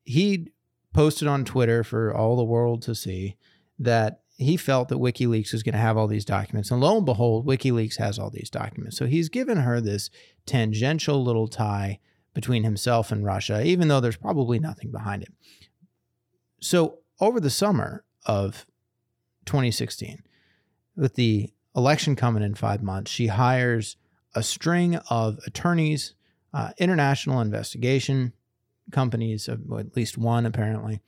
He 0.05 0.49
posted 0.93 1.27
on 1.27 1.45
Twitter 1.45 1.83
for 1.83 2.15
all 2.15 2.37
the 2.37 2.45
world 2.45 2.83
to 2.83 2.95
see 2.95 3.37
that 3.79 4.21
he 4.37 4.57
felt 4.57 4.89
that 4.89 4.99
WikiLeaks 4.99 5.53
was 5.53 5.63
going 5.63 5.75
to 5.75 5.79
have 5.79 5.97
all 5.97 6.07
these 6.07 6.25
documents. 6.25 6.71
And 6.71 6.81
lo 6.81 6.97
and 6.97 7.07
behold, 7.07 7.47
WikiLeaks 7.47 7.97
has 7.99 8.19
all 8.19 8.31
these 8.31 8.51
documents. 8.51 8.97
So 8.97 9.07
he's 9.07 9.29
given 9.29 9.59
her 9.59 9.81
this 9.81 10.11
tangential 10.47 11.23
little 11.23 11.49
tie 11.49 11.99
between 12.35 12.65
himself 12.65 13.13
and 13.13 13.25
Russia, 13.25 13.65
even 13.65 13.89
though 13.89 14.01
there's 14.01 14.17
probably 14.17 14.59
nothing 14.59 14.91
behind 14.91 15.23
it. 15.23 15.33
So 16.61 16.99
over 17.21 17.41
the 17.41 17.51
summer 17.51 18.05
of 18.27 18.67
2016, 19.47 20.23
with 20.97 21.15
the 21.15 21.53
election 21.75 22.17
coming 22.17 22.43
in 22.43 22.55
five 22.55 22.83
months, 22.83 23.11
she 23.11 23.29
hires 23.29 23.97
a 24.35 24.43
string 24.43 24.97
of 25.11 25.39
attorneys, 25.47 26.15
uh, 26.55 26.71
international 26.79 27.41
investigation 27.41 28.33
companies, 28.91 29.49
at 29.49 29.97
least 29.97 30.19
one 30.19 30.47
apparently, 30.47 31.01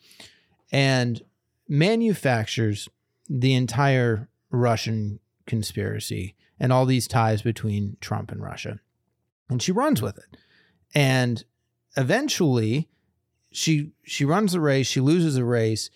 and 0.72 1.22
manufactures 1.68 2.88
the 3.28 3.54
entire 3.54 4.28
Russian 4.50 5.20
conspiracy 5.46 6.34
and 6.58 6.72
all 6.72 6.86
these 6.86 7.08
ties 7.08 7.42
between 7.42 7.96
Trump 8.00 8.30
and 8.30 8.42
Russia. 8.42 8.80
And 9.48 9.62
she 9.62 9.72
runs 9.72 10.00
with 10.00 10.16
it. 10.18 10.36
And 10.94 11.44
eventually 11.96 12.88
she 13.50 13.92
she 14.02 14.24
runs 14.24 14.52
the 14.52 14.60
race, 14.60 14.86
she 14.86 15.00
loses 15.00 15.34
the 15.34 15.44
race, 15.44 15.90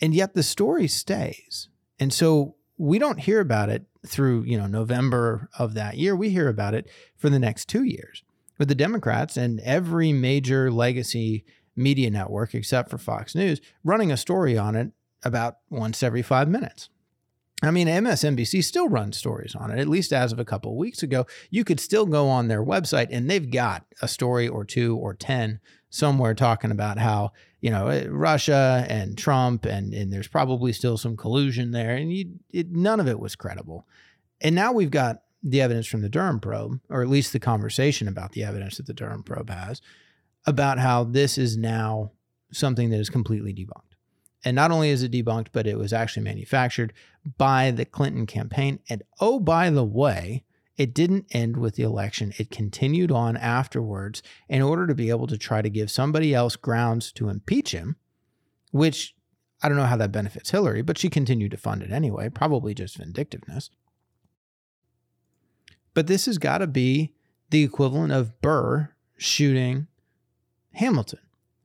and 0.00 0.14
yet 0.14 0.34
the 0.34 0.42
story 0.42 0.88
stays. 0.88 1.68
And 1.98 2.12
so 2.12 2.56
we 2.80 2.98
don't 2.98 3.20
hear 3.20 3.40
about 3.40 3.68
it 3.68 3.84
through, 4.06 4.42
you 4.44 4.56
know, 4.56 4.66
November 4.66 5.50
of 5.58 5.74
that 5.74 5.98
year. 5.98 6.16
We 6.16 6.30
hear 6.30 6.48
about 6.48 6.72
it 6.72 6.88
for 7.18 7.28
the 7.28 7.38
next 7.38 7.68
2 7.68 7.84
years. 7.84 8.24
With 8.58 8.68
the 8.68 8.74
Democrats 8.74 9.36
and 9.36 9.60
every 9.60 10.14
major 10.14 10.70
legacy 10.70 11.44
media 11.76 12.10
network 12.10 12.54
except 12.54 12.88
for 12.88 12.96
Fox 12.96 13.34
News 13.34 13.60
running 13.84 14.10
a 14.10 14.16
story 14.16 14.56
on 14.56 14.76
it 14.76 14.92
about 15.22 15.58
once 15.68 16.02
every 16.02 16.22
5 16.22 16.48
minutes. 16.48 16.88
I 17.62 17.70
mean, 17.70 17.88
MSNBC 17.88 18.64
still 18.64 18.88
runs 18.88 19.18
stories 19.18 19.54
on 19.54 19.70
it, 19.70 19.78
at 19.78 19.88
least 19.88 20.12
as 20.12 20.32
of 20.32 20.40
a 20.40 20.44
couple 20.44 20.72
of 20.72 20.78
weeks 20.78 21.02
ago. 21.02 21.26
You 21.50 21.62
could 21.62 21.78
still 21.78 22.06
go 22.06 22.28
on 22.28 22.48
their 22.48 22.64
website 22.64 23.08
and 23.10 23.28
they've 23.28 23.50
got 23.50 23.84
a 24.00 24.08
story 24.08 24.48
or 24.48 24.64
two 24.64 24.96
or 24.96 25.14
10 25.14 25.60
somewhere 25.90 26.34
talking 26.34 26.70
about 26.70 26.98
how, 26.98 27.32
you 27.60 27.70
know, 27.70 27.88
eh, 27.88 28.06
Russia 28.08 28.86
and 28.88 29.18
Trump, 29.18 29.66
and, 29.66 29.92
and 29.92 30.12
there's 30.12 30.28
probably 30.28 30.72
still 30.72 30.96
some 30.96 31.16
collusion 31.16 31.72
there. 31.72 31.94
And 31.94 32.12
you, 32.12 32.38
it, 32.50 32.70
none 32.70 33.00
of 33.00 33.08
it 33.08 33.20
was 33.20 33.36
credible. 33.36 33.86
And 34.40 34.54
now 34.54 34.72
we've 34.72 34.90
got 34.90 35.22
the 35.42 35.60
evidence 35.60 35.86
from 35.86 36.00
the 36.02 36.08
Durham 36.08 36.40
probe, 36.40 36.80
or 36.88 37.02
at 37.02 37.08
least 37.08 37.32
the 37.32 37.40
conversation 37.40 38.08
about 38.08 38.32
the 38.32 38.44
evidence 38.44 38.76
that 38.76 38.86
the 38.86 38.94
Durham 38.94 39.22
probe 39.22 39.50
has, 39.50 39.82
about 40.46 40.78
how 40.78 41.04
this 41.04 41.36
is 41.36 41.56
now 41.56 42.12
something 42.52 42.90
that 42.90 43.00
is 43.00 43.10
completely 43.10 43.52
debunked. 43.52 43.89
And 44.44 44.54
not 44.54 44.70
only 44.70 44.90
is 44.90 45.02
it 45.02 45.12
debunked, 45.12 45.48
but 45.52 45.66
it 45.66 45.78
was 45.78 45.92
actually 45.92 46.22
manufactured 46.22 46.92
by 47.36 47.70
the 47.70 47.84
Clinton 47.84 48.26
campaign. 48.26 48.80
And 48.88 49.02
oh, 49.20 49.38
by 49.38 49.70
the 49.70 49.84
way, 49.84 50.44
it 50.76 50.94
didn't 50.94 51.26
end 51.30 51.58
with 51.58 51.74
the 51.74 51.82
election. 51.82 52.32
It 52.38 52.50
continued 52.50 53.12
on 53.12 53.36
afterwards 53.36 54.22
in 54.48 54.62
order 54.62 54.86
to 54.86 54.94
be 54.94 55.10
able 55.10 55.26
to 55.26 55.36
try 55.36 55.60
to 55.60 55.68
give 55.68 55.90
somebody 55.90 56.34
else 56.34 56.56
grounds 56.56 57.12
to 57.12 57.28
impeach 57.28 57.72
him, 57.72 57.96
which 58.70 59.14
I 59.62 59.68
don't 59.68 59.76
know 59.76 59.84
how 59.84 59.98
that 59.98 60.12
benefits 60.12 60.50
Hillary, 60.50 60.80
but 60.80 60.96
she 60.96 61.10
continued 61.10 61.50
to 61.50 61.58
fund 61.58 61.82
it 61.82 61.90
anyway, 61.90 62.30
probably 62.30 62.72
just 62.72 62.96
vindictiveness. 62.96 63.68
But 65.92 66.06
this 66.06 66.24
has 66.26 66.38
got 66.38 66.58
to 66.58 66.66
be 66.66 67.12
the 67.50 67.62
equivalent 67.62 68.12
of 68.12 68.40
Burr 68.40 68.94
shooting 69.18 69.86
Hamilton 70.72 71.20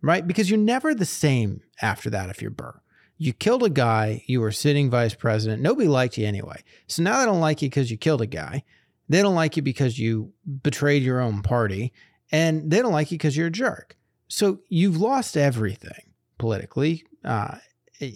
right? 0.05 0.27
Because 0.27 0.51
you're 0.51 0.59
never 0.59 0.93
the 0.93 1.03
same 1.03 1.61
after 1.81 2.11
that 2.11 2.29
if 2.29 2.39
you're 2.39 2.51
Burr. 2.51 2.79
You 3.17 3.33
killed 3.33 3.63
a 3.63 3.69
guy, 3.69 4.23
you 4.27 4.39
were 4.39 4.51
sitting 4.51 4.89
vice 4.89 5.15
president, 5.15 5.63
nobody 5.63 5.87
liked 5.87 6.17
you 6.17 6.27
anyway. 6.27 6.63
So 6.87 7.01
now 7.01 7.19
they 7.19 7.25
don't 7.25 7.39
like 7.39 7.61
you 7.61 7.69
because 7.69 7.89
you 7.89 7.97
killed 7.97 8.21
a 8.21 8.27
guy. 8.27 8.63
They 9.09 9.23
don't 9.23 9.35
like 9.35 9.57
you 9.57 9.63
because 9.63 9.97
you 9.97 10.31
betrayed 10.61 11.01
your 11.01 11.21
own 11.21 11.41
party, 11.41 11.91
and 12.31 12.69
they 12.69 12.81
don't 12.81 12.91
like 12.91 13.11
you 13.11 13.17
because 13.17 13.35
you're 13.35 13.47
a 13.47 13.51
jerk. 13.51 13.97
So 14.27 14.59
you've 14.69 14.97
lost 14.97 15.37
everything 15.37 16.13
politically. 16.37 17.03
Uh, 17.23 17.57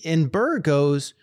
and 0.05 0.31
Burr 0.31 0.59
goes 0.59 1.15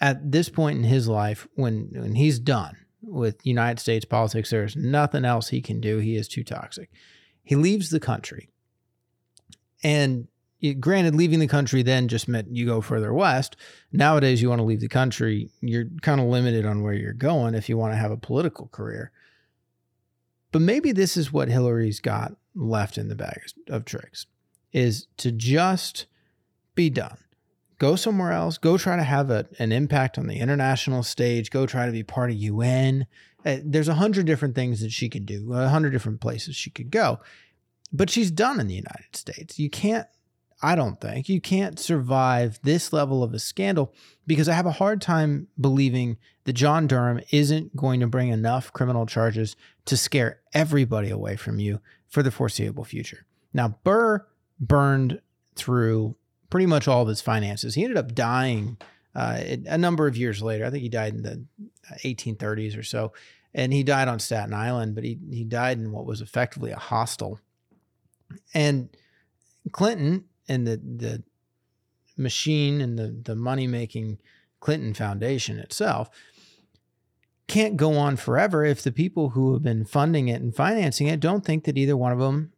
at 0.00 0.32
this 0.32 0.48
point 0.48 0.78
in 0.78 0.84
his 0.84 1.06
life 1.06 1.46
when, 1.54 1.90
when 1.92 2.14
he's 2.16 2.38
done 2.38 2.76
with 3.02 3.44
United 3.46 3.80
States 3.80 4.04
politics, 4.04 4.50
there's 4.50 4.76
nothing 4.76 5.24
else 5.24 5.48
he 5.48 5.60
can 5.60 5.80
do. 5.80 5.98
He 5.98 6.16
is 6.16 6.26
too 6.26 6.42
toxic. 6.42 6.90
He 7.42 7.54
leaves 7.54 7.90
the 7.90 8.00
country 8.00 8.49
and 9.82 10.28
granted, 10.78 11.14
leaving 11.14 11.38
the 11.38 11.46
country 11.46 11.82
then 11.82 12.08
just 12.08 12.28
meant 12.28 12.54
you 12.54 12.66
go 12.66 12.80
further 12.80 13.12
west. 13.14 13.56
Nowadays, 13.92 14.42
you 14.42 14.48
want 14.48 14.60
to 14.60 14.64
leave 14.64 14.80
the 14.80 14.88
country, 14.88 15.50
you're 15.60 15.86
kind 16.02 16.20
of 16.20 16.26
limited 16.26 16.66
on 16.66 16.82
where 16.82 16.92
you're 16.92 17.12
going 17.12 17.54
if 17.54 17.68
you 17.68 17.78
want 17.78 17.92
to 17.92 17.98
have 17.98 18.10
a 18.10 18.16
political 18.16 18.68
career. 18.68 19.10
But 20.52 20.62
maybe 20.62 20.92
this 20.92 21.16
is 21.16 21.32
what 21.32 21.48
Hillary's 21.48 22.00
got 22.00 22.32
left 22.54 22.98
in 22.98 23.08
the 23.08 23.14
bag 23.14 23.40
of 23.68 23.84
tricks 23.84 24.26
is 24.72 25.06
to 25.16 25.32
just 25.32 26.06
be 26.74 26.90
done. 26.90 27.18
Go 27.78 27.96
somewhere 27.96 28.32
else. 28.32 28.58
Go 28.58 28.76
try 28.76 28.96
to 28.96 29.02
have 29.02 29.30
a, 29.30 29.48
an 29.58 29.72
impact 29.72 30.18
on 30.18 30.26
the 30.26 30.38
international 30.38 31.02
stage. 31.02 31.50
Go 31.50 31.66
try 31.66 31.86
to 31.86 31.92
be 31.92 32.02
part 32.02 32.30
of 32.30 32.36
UN. 32.36 33.06
Uh, 33.44 33.56
there's 33.64 33.88
a 33.88 33.94
hundred 33.94 34.26
different 34.26 34.54
things 34.54 34.80
that 34.80 34.92
she 34.92 35.08
could 35.08 35.24
do, 35.24 35.54
a 35.54 35.68
hundred 35.68 35.90
different 35.90 36.20
places 36.20 36.56
she 36.56 36.68
could 36.68 36.90
go 36.90 37.20
but 37.92 38.10
she's 38.10 38.30
done 38.30 38.60
in 38.60 38.66
the 38.66 38.74
United 38.74 39.14
States. 39.14 39.58
You 39.58 39.70
can't, 39.70 40.06
I 40.62 40.74
don't 40.74 41.00
think, 41.00 41.28
you 41.28 41.40
can't 41.40 41.78
survive 41.78 42.60
this 42.62 42.92
level 42.92 43.22
of 43.22 43.34
a 43.34 43.38
scandal 43.38 43.94
because 44.26 44.48
I 44.48 44.54
have 44.54 44.66
a 44.66 44.72
hard 44.72 45.00
time 45.00 45.48
believing 45.60 46.18
that 46.44 46.52
John 46.52 46.86
Durham 46.86 47.20
isn't 47.30 47.74
going 47.76 48.00
to 48.00 48.06
bring 48.06 48.28
enough 48.28 48.72
criminal 48.72 49.06
charges 49.06 49.56
to 49.86 49.96
scare 49.96 50.40
everybody 50.54 51.10
away 51.10 51.36
from 51.36 51.58
you 51.58 51.80
for 52.08 52.22
the 52.22 52.30
foreseeable 52.30 52.84
future. 52.84 53.26
Now, 53.52 53.78
Burr 53.84 54.26
burned 54.58 55.20
through 55.56 56.16
pretty 56.50 56.66
much 56.66 56.88
all 56.88 57.02
of 57.02 57.08
his 57.08 57.20
finances. 57.20 57.74
He 57.74 57.84
ended 57.84 57.96
up 57.96 58.14
dying 58.14 58.76
uh, 59.14 59.40
a 59.66 59.78
number 59.78 60.06
of 60.06 60.16
years 60.16 60.42
later. 60.42 60.64
I 60.64 60.70
think 60.70 60.82
he 60.82 60.88
died 60.88 61.14
in 61.14 61.22
the 61.22 61.44
1830s 62.04 62.78
or 62.78 62.82
so. 62.82 63.12
And 63.52 63.72
he 63.72 63.82
died 63.82 64.06
on 64.06 64.20
Staten 64.20 64.54
Island, 64.54 64.94
but 64.94 65.02
he, 65.02 65.18
he 65.30 65.44
died 65.44 65.78
in 65.78 65.90
what 65.90 66.06
was 66.06 66.20
effectively 66.20 66.70
a 66.70 66.78
hostel 66.78 67.40
and 68.54 68.88
Clinton 69.72 70.24
and 70.48 70.66
the 70.66 70.76
the 70.76 71.22
machine 72.16 72.80
and 72.80 72.98
the 72.98 73.08
the 73.24 73.36
money 73.36 73.66
making 73.66 74.18
Clinton 74.60 74.94
Foundation 74.94 75.58
itself 75.58 76.10
can't 77.50 77.76
go 77.76 77.96
on 77.96 78.16
forever 78.16 78.64
if 78.64 78.80
the 78.82 78.92
people 78.92 79.30
who 79.30 79.52
have 79.52 79.62
been 79.62 79.84
funding 79.84 80.28
it 80.28 80.40
and 80.40 80.54
financing 80.54 81.08
it 81.08 81.18
don't 81.18 81.44
think 81.44 81.64
that 81.64 81.76
either 81.76 81.96
one 81.96 82.12
of 82.12 82.20
them 82.20 82.52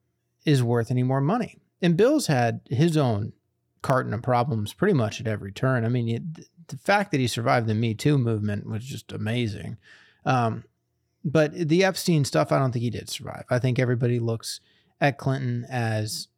is 0.44 0.62
worth 0.62 0.90
any 0.90 1.02
more 1.02 1.20
money. 1.20 1.58
And 1.80 1.96
Bill's 1.96 2.26
had 2.26 2.60
his 2.68 2.96
own 2.96 3.32
carton 3.80 4.12
of 4.12 4.22
problems 4.22 4.74
pretty 4.74 4.92
much 4.92 5.18
at 5.18 5.26
every 5.26 5.50
turn. 5.50 5.86
I 5.86 5.88
mean, 5.88 6.08
it, 6.08 6.68
the 6.68 6.76
fact 6.76 7.10
that 7.10 7.20
he 7.20 7.26
survived 7.26 7.66
the 7.66 7.74
Me 7.74 7.94
Too 7.94 8.18
movement 8.18 8.66
was 8.66 8.84
just 8.84 9.12
amazing. 9.12 9.78
Um, 10.26 10.64
but 11.24 11.54
the 11.54 11.84
Epstein 11.84 12.24
stuff, 12.26 12.52
I 12.52 12.58
don't 12.58 12.72
think 12.72 12.82
he 12.82 12.90
did 12.90 13.08
survive. 13.08 13.44
I 13.48 13.58
think 13.58 13.78
everybody 13.78 14.18
looks 14.18 14.60
at 15.02 15.18
Clinton 15.18 15.66
as 15.68 16.28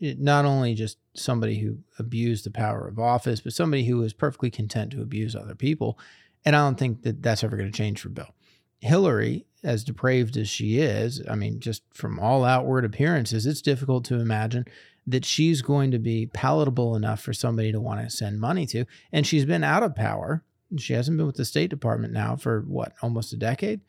not 0.00 0.44
only 0.44 0.74
just 0.74 0.98
somebody 1.14 1.60
who 1.60 1.78
abused 1.98 2.44
the 2.44 2.50
power 2.50 2.86
of 2.86 2.98
office, 2.98 3.40
but 3.40 3.52
somebody 3.52 3.84
who 3.84 3.98
was 3.98 4.12
perfectly 4.12 4.50
content 4.50 4.90
to 4.90 5.00
abuse 5.00 5.34
other 5.34 5.54
people. 5.54 5.98
And 6.44 6.54
I 6.54 6.58
don't 6.58 6.78
think 6.78 7.02
that 7.02 7.22
that's 7.22 7.44
ever 7.44 7.56
going 7.56 7.70
to 7.70 7.76
change 7.76 8.00
for 8.00 8.08
Bill. 8.08 8.34
Hillary, 8.80 9.46
as 9.62 9.84
depraved 9.84 10.36
as 10.36 10.48
she 10.48 10.78
is, 10.78 11.22
I 11.30 11.36
mean, 11.36 11.60
just 11.60 11.82
from 11.94 12.18
all 12.18 12.44
outward 12.44 12.84
appearances, 12.84 13.46
it's 13.46 13.62
difficult 13.62 14.04
to 14.06 14.20
imagine 14.20 14.66
that 15.06 15.24
she's 15.24 15.62
going 15.62 15.92
to 15.92 15.98
be 15.98 16.26
palatable 16.26 16.96
enough 16.96 17.20
for 17.20 17.32
somebody 17.32 17.72
to 17.72 17.80
want 17.80 18.00
to 18.00 18.14
send 18.14 18.40
money 18.40 18.66
to. 18.66 18.84
And 19.12 19.26
she's 19.26 19.44
been 19.44 19.64
out 19.64 19.82
of 19.82 19.94
power. 19.94 20.42
She 20.76 20.92
hasn't 20.92 21.16
been 21.16 21.26
with 21.26 21.36
the 21.36 21.44
State 21.44 21.70
Department 21.70 22.12
now 22.12 22.36
for 22.36 22.62
what, 22.62 22.92
almost 23.00 23.32
a 23.32 23.36
decade. 23.36 23.80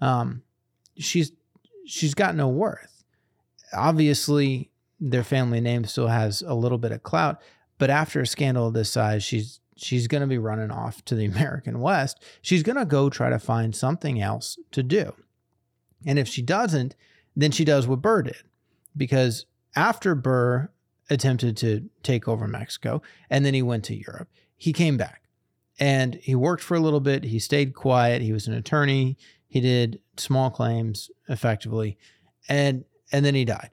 Um, 0.00 0.42
she's 0.96 1.32
she's 1.84 2.14
got 2.14 2.34
no 2.34 2.48
worth. 2.48 2.91
Obviously, 3.72 4.70
their 5.00 5.24
family 5.24 5.60
name 5.60 5.84
still 5.84 6.08
has 6.08 6.42
a 6.42 6.54
little 6.54 6.78
bit 6.78 6.92
of 6.92 7.02
clout, 7.02 7.40
but 7.78 7.90
after 7.90 8.20
a 8.20 8.26
scandal 8.26 8.68
of 8.68 8.74
this 8.74 8.90
size, 8.90 9.24
she's 9.24 9.60
she's 9.76 10.06
going 10.06 10.20
to 10.20 10.26
be 10.26 10.38
running 10.38 10.70
off 10.70 11.04
to 11.06 11.14
the 11.14 11.24
American 11.34 11.80
West. 11.80 12.22
She's 12.40 12.62
going 12.62 12.76
to 12.76 12.84
go 12.84 13.10
try 13.10 13.30
to 13.30 13.38
find 13.38 13.74
something 13.74 14.20
else 14.20 14.58
to 14.70 14.82
do. 14.82 15.14
And 16.06 16.18
if 16.18 16.28
she 16.28 16.42
doesn't, 16.42 16.94
then 17.34 17.50
she 17.50 17.64
does 17.64 17.86
what 17.86 18.02
Burr 18.02 18.22
did. 18.22 18.42
Because 18.96 19.46
after 19.74 20.14
Burr 20.14 20.70
attempted 21.10 21.56
to 21.58 21.88
take 22.02 22.28
over 22.28 22.46
Mexico 22.46 23.02
and 23.30 23.44
then 23.44 23.54
he 23.54 23.62
went 23.62 23.84
to 23.84 23.96
Europe, 23.96 24.28
he 24.56 24.72
came 24.72 24.96
back 24.96 25.22
and 25.78 26.14
he 26.16 26.34
worked 26.34 26.62
for 26.62 26.76
a 26.76 26.80
little 26.80 27.00
bit. 27.00 27.24
He 27.24 27.38
stayed 27.38 27.74
quiet. 27.74 28.22
He 28.22 28.32
was 28.32 28.46
an 28.46 28.54
attorney. 28.54 29.16
He 29.48 29.60
did 29.60 30.00
small 30.16 30.50
claims 30.50 31.10
effectively. 31.28 31.98
And 32.48 32.84
and 33.12 33.24
then 33.24 33.34
he 33.34 33.44
died. 33.44 33.70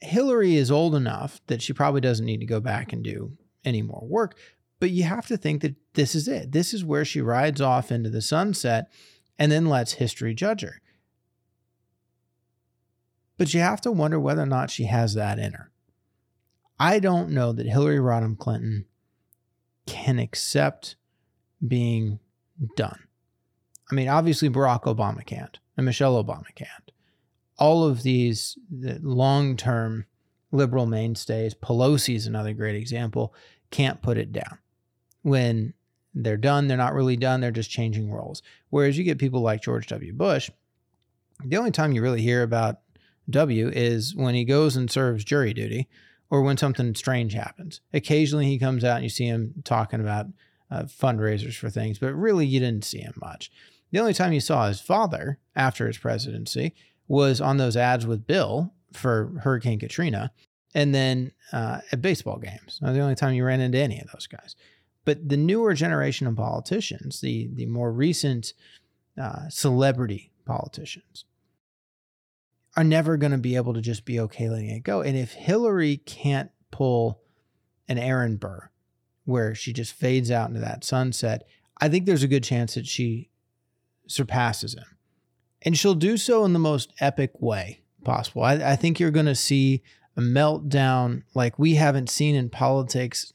Hillary 0.00 0.54
is 0.54 0.70
old 0.70 0.94
enough 0.94 1.40
that 1.48 1.60
she 1.60 1.72
probably 1.72 2.00
doesn't 2.00 2.24
need 2.24 2.40
to 2.40 2.46
go 2.46 2.60
back 2.60 2.92
and 2.92 3.02
do 3.02 3.32
any 3.64 3.82
more 3.82 4.06
work. 4.06 4.36
But 4.80 4.90
you 4.90 5.02
have 5.02 5.26
to 5.26 5.36
think 5.36 5.62
that 5.62 5.74
this 5.94 6.14
is 6.14 6.28
it. 6.28 6.52
This 6.52 6.72
is 6.72 6.84
where 6.84 7.04
she 7.04 7.20
rides 7.20 7.60
off 7.60 7.90
into 7.90 8.08
the 8.08 8.22
sunset 8.22 8.90
and 9.38 9.50
then 9.50 9.66
lets 9.66 9.94
history 9.94 10.34
judge 10.34 10.62
her. 10.62 10.80
But 13.36 13.52
you 13.54 13.60
have 13.60 13.80
to 13.82 13.92
wonder 13.92 14.20
whether 14.20 14.42
or 14.42 14.46
not 14.46 14.70
she 14.70 14.84
has 14.84 15.14
that 15.14 15.38
in 15.38 15.52
her. 15.52 15.70
I 16.78 17.00
don't 17.00 17.30
know 17.30 17.52
that 17.52 17.66
Hillary 17.66 17.98
Rodham 17.98 18.38
Clinton 18.38 18.86
can 19.86 20.18
accept 20.18 20.96
being 21.66 22.20
done. 22.76 23.00
I 23.90 23.94
mean, 23.94 24.08
obviously, 24.08 24.48
Barack 24.48 24.82
Obama 24.82 25.24
can't, 25.24 25.58
and 25.76 25.86
Michelle 25.86 26.22
Obama 26.22 26.54
can't. 26.54 26.87
All 27.58 27.84
of 27.84 28.02
these 28.02 28.58
long 28.70 29.56
term 29.56 30.06
liberal 30.52 30.86
mainstays, 30.86 31.54
Pelosi 31.54 32.14
is 32.14 32.26
another 32.26 32.52
great 32.52 32.76
example, 32.76 33.34
can't 33.70 34.02
put 34.02 34.18
it 34.18 34.32
down. 34.32 34.58
When 35.22 35.74
they're 36.14 36.36
done, 36.36 36.68
they're 36.68 36.76
not 36.76 36.94
really 36.94 37.16
done, 37.16 37.40
they're 37.40 37.50
just 37.50 37.70
changing 37.70 38.10
roles. 38.10 38.42
Whereas 38.70 38.96
you 38.96 39.04
get 39.04 39.18
people 39.18 39.40
like 39.40 39.62
George 39.62 39.86
W. 39.88 40.12
Bush, 40.12 40.50
the 41.44 41.56
only 41.56 41.70
time 41.70 41.92
you 41.92 42.02
really 42.02 42.22
hear 42.22 42.42
about 42.42 42.80
W 43.30 43.68
is 43.68 44.14
when 44.14 44.34
he 44.34 44.44
goes 44.44 44.76
and 44.76 44.90
serves 44.90 45.24
jury 45.24 45.52
duty 45.52 45.88
or 46.30 46.42
when 46.42 46.56
something 46.56 46.94
strange 46.94 47.34
happens. 47.34 47.80
Occasionally 47.92 48.46
he 48.46 48.58
comes 48.58 48.84
out 48.84 48.96
and 48.96 49.04
you 49.04 49.10
see 49.10 49.26
him 49.26 49.54
talking 49.64 50.00
about 50.00 50.26
uh, 50.70 50.84
fundraisers 50.84 51.56
for 51.56 51.70
things, 51.70 51.98
but 51.98 52.14
really 52.14 52.46
you 52.46 52.60
didn't 52.60 52.84
see 52.84 53.00
him 53.00 53.14
much. 53.20 53.50
The 53.90 53.98
only 53.98 54.14
time 54.14 54.32
you 54.32 54.40
saw 54.40 54.68
his 54.68 54.80
father 54.80 55.38
after 55.56 55.86
his 55.86 55.98
presidency 55.98 56.74
was 57.08 57.40
on 57.40 57.56
those 57.56 57.76
ads 57.76 58.06
with 58.06 58.26
Bill 58.26 58.72
for 58.92 59.32
Hurricane 59.42 59.80
Katrina 59.80 60.30
and 60.74 60.94
then 60.94 61.32
uh, 61.52 61.80
at 61.90 62.02
baseball 62.02 62.38
games. 62.38 62.78
That 62.80 62.92
the 62.92 63.00
only 63.00 63.14
time 63.14 63.34
you 63.34 63.44
ran 63.44 63.60
into 63.60 63.78
any 63.78 64.00
of 64.00 64.08
those 64.12 64.26
guys. 64.26 64.54
But 65.04 65.28
the 65.28 65.38
newer 65.38 65.72
generation 65.72 66.26
of 66.26 66.36
politicians, 66.36 67.20
the, 67.20 67.48
the 67.52 67.66
more 67.66 67.90
recent 67.90 68.52
uh, 69.20 69.48
celebrity 69.48 70.32
politicians, 70.44 71.24
are 72.76 72.84
never 72.84 73.16
going 73.16 73.32
to 73.32 73.38
be 73.38 73.56
able 73.56 73.74
to 73.74 73.80
just 73.80 74.04
be 74.04 74.20
okay 74.20 74.50
letting 74.50 74.68
it 74.68 74.84
go. 74.84 75.00
And 75.00 75.16
if 75.16 75.32
Hillary 75.32 75.96
can't 75.96 76.50
pull 76.70 77.22
an 77.88 77.98
Aaron 77.98 78.36
Burr 78.36 78.70
where 79.24 79.54
she 79.54 79.72
just 79.72 79.94
fades 79.94 80.30
out 80.30 80.48
into 80.48 80.60
that 80.60 80.84
sunset, 80.84 81.46
I 81.80 81.88
think 81.88 82.04
there's 82.04 82.22
a 82.22 82.28
good 82.28 82.44
chance 82.44 82.74
that 82.74 82.86
she 82.86 83.30
surpasses 84.06 84.74
him. 84.74 84.97
And 85.62 85.76
she'll 85.76 85.94
do 85.94 86.16
so 86.16 86.44
in 86.44 86.52
the 86.52 86.58
most 86.58 86.92
epic 87.00 87.32
way 87.40 87.80
possible. 88.04 88.42
I, 88.42 88.54
I 88.54 88.76
think 88.76 89.00
you're 89.00 89.10
going 89.10 89.26
to 89.26 89.34
see 89.34 89.82
a 90.16 90.20
meltdown 90.20 91.22
like 91.34 91.58
we 91.58 91.74
haven't 91.74 92.10
seen 92.10 92.34
in 92.34 92.50
politics 92.50 93.32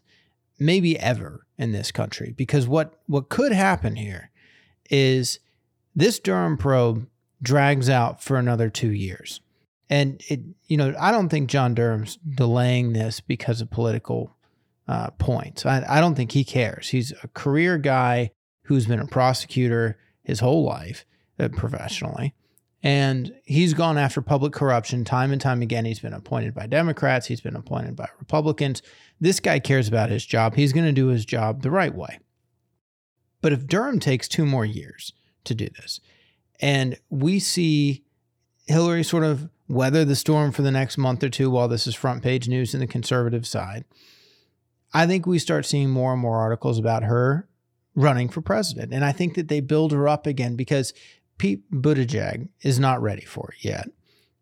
maybe 0.60 1.00
ever 1.00 1.46
in 1.58 1.72
this 1.72 1.92
country 1.92 2.34
because 2.36 2.68
what 2.68 3.00
what 3.08 3.30
could 3.30 3.52
happen 3.52 3.96
here 3.96 4.32
is 4.90 5.40
this 5.96 6.20
Durham 6.20 6.58
probe 6.58 7.08
drags 7.42 7.90
out 7.90 8.24
for 8.24 8.38
another 8.38 8.70
two 8.70 8.92
years. 8.92 9.42
And 9.90 10.22
it, 10.28 10.42
you 10.68 10.78
know, 10.78 10.96
I 11.00 11.12
don't 11.12 11.30
think 11.30 11.50
John 11.50 11.74
Durham's 11.74 12.18
delaying 12.18 12.94
this 12.94 13.20
because 13.20 13.62
of 13.62 13.70
political 13.70 14.36
uh, 14.88 15.12
points. 15.12 15.66
I, 15.66 15.86
I 15.88 16.02
don't 16.02 16.16
think 16.16 16.32
he 16.32 16.44
cares. 16.44 16.90
He's 16.90 17.12
a 17.22 17.28
career 17.30 17.78
guy 17.78 18.32
who's 18.64 18.88
been 18.88 19.00
a 19.00 19.08
prosecutor 19.08 19.98
his 20.24 20.40
whole 20.40 20.64
life 20.64 21.06
Uh, 21.40 21.48
professionally. 21.48 22.36
And 22.84 23.34
he's 23.44 23.74
gone 23.74 23.98
after 23.98 24.22
public 24.22 24.54
corruption 24.54 25.04
time 25.04 25.32
and 25.32 25.42
time 25.42 25.64
again. 25.64 25.86
He's 25.86 26.00
been 26.00 26.14
appointed 26.14 26.54
by 26.54 26.68
Democrats, 26.68 27.26
he's 27.26 27.42
been 27.42 27.56
appointed 27.56 27.96
by 27.96 28.08
Republicans. 28.20 28.84
This 29.20 29.40
guy 29.40 29.58
cares 29.58 29.88
about 29.88 30.12
his 30.12 30.26
job. 30.26 30.56
He's 30.56 30.74
going 30.74 30.86
to 30.86 30.92
do 30.92 31.08
his 31.08 31.26
job 31.26 31.64
the 31.64 31.72
right 31.72 31.96
way. 31.96 32.20
But 33.42 33.52
if 33.52 33.66
Durham 33.66 34.00
takes 34.00 34.28
two 34.28 34.46
more 34.46 34.64
years 34.64 35.14
to 35.46 35.56
do 35.56 35.70
this, 35.76 36.00
and 36.62 37.00
we 37.10 37.40
see 37.40 38.04
Hillary 38.68 39.04
sort 39.04 39.24
of 39.24 39.50
weather 39.68 40.06
the 40.06 40.16
storm 40.16 40.52
for 40.52 40.62
the 40.62 40.72
next 40.72 41.00
month 41.00 41.24
or 41.24 41.30
two 41.30 41.50
while 41.50 41.68
this 41.68 41.88
is 41.88 41.96
front 41.96 42.22
page 42.22 42.48
news 42.48 42.76
in 42.76 42.80
the 42.80 42.86
conservative 42.86 43.48
side. 43.48 43.86
I 44.94 45.08
think 45.08 45.26
we 45.26 45.40
start 45.40 45.66
seeing 45.66 45.90
more 45.90 46.14
and 46.14 46.22
more 46.22 46.38
articles 46.38 46.78
about 46.78 47.04
her 47.04 47.48
running 47.96 48.30
for 48.30 48.42
president. 48.42 48.94
And 48.94 49.04
I 49.06 49.12
think 49.12 49.36
that 49.36 49.48
they 49.48 49.60
build 49.60 49.92
her 49.92 50.08
up 50.08 50.26
again 50.28 50.56
because 50.56 50.94
Pete 51.38 51.70
Buttigieg 51.72 52.50
is 52.62 52.80
not 52.80 53.02
ready 53.02 53.26
for 53.26 53.52
it 53.52 53.66
yet. 53.66 53.90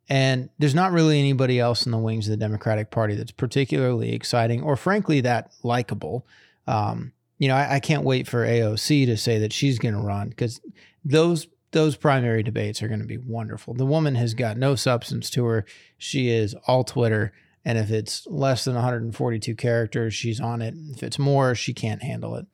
And 0.09 0.49
there's 0.59 0.75
not 0.75 0.91
really 0.91 1.19
anybody 1.19 1.59
else 1.59 1.85
in 1.85 1.91
the 1.91 1.97
wings 1.97 2.27
of 2.27 2.31
the 2.31 2.37
Democratic 2.37 2.91
Party 2.91 3.15
that's 3.15 3.31
particularly 3.31 4.13
exciting 4.13 4.61
or, 4.61 4.75
frankly, 4.75 5.21
that 5.21 5.51
likable. 5.63 6.27
Um, 6.67 7.13
you 7.37 7.47
know, 7.47 7.55
I, 7.55 7.75
I, 7.75 7.79
can't 7.79 8.03
wait 8.03 8.27
for 8.27 8.45
AOC 8.45 9.05
to 9.05 9.17
say 9.17 9.39
that 9.39 9.53
she's 9.53 9.79
going 9.79 9.95
to 9.95 10.01
run 10.01 10.29
because 10.29 10.59
those 11.03 11.47
those 11.71 11.95
primary 11.95 12.43
debates 12.43 12.83
are 12.83 12.87
going 12.87 12.99
to 12.99 13.05
be 13.05 13.17
wonderful. 13.17 13.73
The 13.73 13.85
woman 13.85 14.15
has 14.15 14.33
got 14.33 14.57
no 14.57 14.75
substance 14.75 15.29
to 15.31 15.45
her. 15.45 15.65
She 15.97 16.29
is 16.29 16.53
all 16.67 16.83
Twitter. 16.83 17.33
And 17.63 17.77
if 17.77 17.91
it's 17.91 18.27
less 18.27 18.65
than 18.65 18.75
142 18.75 19.55
characters, 19.55 20.13
she's 20.13 20.41
on 20.41 20.61
it. 20.61 20.73
If 20.91 21.03
it's 21.03 21.17
more, 21.17 21.55
she 21.55 21.73
can't 21.73 22.03
handle 22.03 22.35
it. 22.35 22.45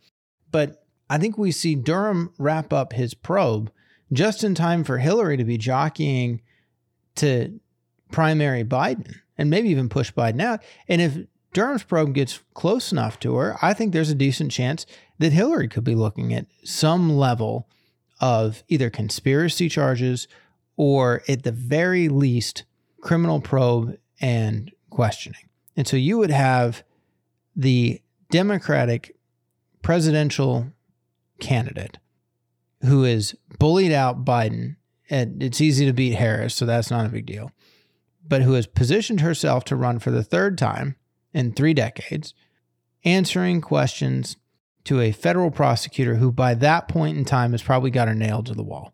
But 0.51 0.85
I 1.09 1.17
think 1.17 1.37
we 1.37 1.51
see 1.51 1.75
Durham 1.75 2.33
wrap 2.37 2.71
up 2.71 2.93
his 2.93 3.13
probe 3.13 3.71
just 4.11 4.43
in 4.43 4.55
time 4.55 4.83
for 4.83 4.97
Hillary 4.97 5.37
to 5.37 5.43
be 5.43 5.57
jockeying 5.57 6.41
to 7.15 7.59
primary 8.11 8.63
Biden 8.63 9.15
and 9.37 9.49
maybe 9.49 9.69
even 9.69 9.89
push 9.89 10.11
Biden 10.13 10.41
out. 10.41 10.61
And 10.87 11.01
if 11.01 11.17
Durham's 11.53 11.83
probe 11.83 12.13
gets 12.13 12.41
close 12.53 12.91
enough 12.91 13.19
to 13.21 13.35
her, 13.35 13.57
I 13.61 13.73
think 13.73 13.93
there's 13.93 14.09
a 14.09 14.15
decent 14.15 14.51
chance 14.51 14.85
that 15.19 15.33
Hillary 15.33 15.67
could 15.67 15.83
be 15.83 15.95
looking 15.95 16.33
at 16.33 16.45
some 16.63 17.17
level 17.17 17.67
of 18.19 18.63
either 18.67 18.89
conspiracy 18.89 19.69
charges 19.69 20.27
or, 20.75 21.23
at 21.27 21.43
the 21.43 21.51
very 21.51 22.07
least, 22.07 22.63
criminal 23.01 23.41
probe 23.41 23.97
and 24.21 24.71
questioning. 24.89 25.49
And 25.75 25.87
so 25.87 25.97
you 25.97 26.17
would 26.17 26.31
have 26.31 26.83
the 27.55 28.01
Democratic 28.29 29.15
presidential 29.81 30.67
candidate 31.39 31.97
who 32.81 33.03
is 33.03 33.35
bullied 33.59 33.91
out 33.91 34.25
Biden. 34.25 34.75
And 35.09 35.41
it's 35.41 35.61
easy 35.61 35.85
to 35.85 35.93
beat 35.93 36.15
Harris, 36.15 36.53
so 36.53 36.65
that's 36.65 36.91
not 36.91 37.05
a 37.05 37.09
big 37.09 37.25
deal. 37.25 37.51
But 38.27 38.41
who 38.41 38.53
has 38.53 38.67
positioned 38.67 39.21
herself 39.21 39.63
to 39.65 39.75
run 39.75 39.99
for 39.99 40.11
the 40.11 40.23
third 40.23 40.57
time 40.57 40.97
in 41.33 41.53
three 41.53 41.73
decades, 41.73 42.33
answering 43.05 43.61
questions 43.61 44.35
to 44.83 44.99
a 44.99 45.11
federal 45.11 45.51
prosecutor 45.51 46.15
who, 46.15 46.31
by 46.31 46.53
that 46.55 46.87
point 46.87 47.17
in 47.17 47.25
time, 47.25 47.51
has 47.51 47.63
probably 47.63 47.89
got 47.89 48.07
her 48.07 48.15
nailed 48.15 48.47
to 48.47 48.53
the 48.53 48.63
wall. 48.63 48.93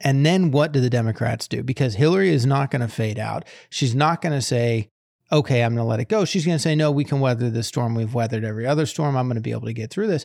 And 0.00 0.24
then 0.24 0.50
what 0.50 0.72
do 0.72 0.80
the 0.80 0.90
Democrats 0.90 1.48
do? 1.48 1.62
Because 1.62 1.94
Hillary 1.94 2.30
is 2.30 2.46
not 2.46 2.70
going 2.70 2.82
to 2.82 2.88
fade 2.88 3.18
out. 3.18 3.44
She's 3.68 3.94
not 3.94 4.22
going 4.22 4.34
to 4.34 4.42
say, 4.42 4.90
okay, 5.32 5.62
I'm 5.62 5.74
going 5.74 5.84
to 5.84 5.88
let 5.88 6.00
it 6.00 6.08
go. 6.08 6.24
She's 6.24 6.46
going 6.46 6.56
to 6.56 6.62
say, 6.62 6.74
no, 6.74 6.90
we 6.90 7.04
can 7.04 7.20
weather 7.20 7.50
this 7.50 7.66
storm. 7.66 7.94
We've 7.94 8.14
weathered 8.14 8.44
every 8.44 8.66
other 8.66 8.86
storm. 8.86 9.16
I'm 9.16 9.26
going 9.26 9.36
to 9.36 9.42
be 9.42 9.50
able 9.50 9.66
to 9.66 9.72
get 9.72 9.90
through 9.90 10.06
this. 10.06 10.24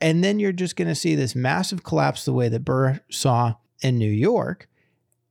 And 0.00 0.24
then 0.24 0.38
you're 0.38 0.52
just 0.52 0.76
going 0.76 0.88
to 0.88 0.94
see 0.94 1.14
this 1.14 1.34
massive 1.34 1.82
collapse 1.82 2.24
the 2.24 2.32
way 2.32 2.48
that 2.48 2.64
Burr 2.64 3.00
saw 3.10 3.54
in 3.82 3.98
New 3.98 4.10
York. 4.10 4.68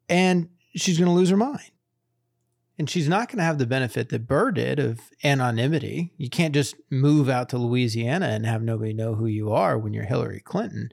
And 0.08 0.50
she's 0.76 0.98
going 0.98 1.10
to 1.10 1.16
lose 1.16 1.30
her 1.30 1.38
mind. 1.38 1.72
And 2.78 2.90
she's 2.90 3.10
not 3.10 3.28
going 3.28 3.40
to 3.40 3.44
have 3.44 3.58
the 3.58 3.68
benefit 3.68 4.10
that 4.10 4.28
Burr 4.28 4.52
did 4.52 4.80
of 4.80 5.02
anonymity. 5.24 6.14
You 6.18 6.30
can't 6.30 6.54
just 6.54 6.76
move 6.90 7.28
out 7.28 7.50
to 7.50 7.58
Louisiana 7.58 8.28
and 8.28 8.46
have 8.46 8.62
nobody 8.62 8.94
know 8.94 9.16
who 9.16 9.26
you 9.26 9.52
are 9.52 9.78
when 9.78 9.94
you're 9.94 10.06
Hillary 10.06 10.40
Clinton. 10.40 10.92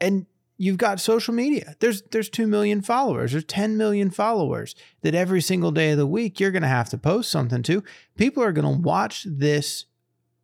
And 0.00 0.26
you've 0.56 0.76
got 0.76 1.00
social 1.00 1.34
media. 1.34 1.74
There's 1.80 2.02
there's 2.12 2.28
2 2.28 2.46
million 2.46 2.80
followers, 2.80 3.32
there's 3.32 3.44
10 3.44 3.76
million 3.76 4.10
followers 4.10 4.76
that 5.02 5.14
every 5.14 5.40
single 5.40 5.72
day 5.72 5.90
of 5.90 5.98
the 5.98 6.06
week 6.06 6.38
you're 6.38 6.52
going 6.52 6.62
to 6.62 6.68
have 6.68 6.90
to 6.90 6.98
post 6.98 7.30
something 7.30 7.64
to. 7.64 7.82
People 8.16 8.42
are 8.42 8.52
going 8.52 8.76
to 8.76 8.80
watch 8.80 9.26
this 9.28 9.86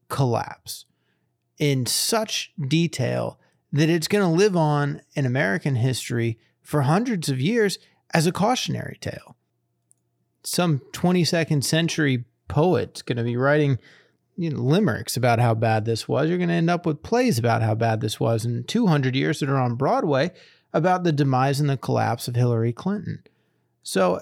collapse 0.08 0.86
in 1.58 1.86
such 1.86 2.52
detail 2.68 3.38
that 3.72 3.88
it's 3.88 4.08
going 4.08 4.24
to 4.24 4.36
live 4.36 4.56
on 4.56 5.00
in 5.14 5.26
American 5.26 5.76
history 5.76 6.38
for 6.62 6.82
hundreds 6.82 7.28
of 7.28 7.40
years 7.40 7.78
as 8.12 8.26
a 8.26 8.32
cautionary 8.32 8.98
tale. 9.00 9.36
Some 10.42 10.80
22nd 10.92 11.64
century 11.64 12.24
poet's 12.48 13.02
going 13.02 13.16
to 13.16 13.24
be 13.24 13.36
writing 13.36 13.78
you 14.36 14.50
know, 14.50 14.60
limericks 14.60 15.16
about 15.16 15.38
how 15.38 15.54
bad 15.54 15.84
this 15.84 16.06
was. 16.06 16.28
You're 16.28 16.38
going 16.38 16.48
to 16.48 16.54
end 16.54 16.70
up 16.70 16.86
with 16.86 17.02
plays 17.02 17.38
about 17.38 17.62
how 17.62 17.74
bad 17.74 18.00
this 18.00 18.20
was 18.20 18.44
in 18.44 18.64
200 18.64 19.16
years 19.16 19.40
that 19.40 19.48
are 19.48 19.58
on 19.58 19.76
Broadway 19.76 20.30
about 20.72 21.04
the 21.04 21.12
demise 21.12 21.58
and 21.58 21.70
the 21.70 21.76
collapse 21.76 22.28
of 22.28 22.36
Hillary 22.36 22.72
Clinton. 22.72 23.22
So 23.82 24.20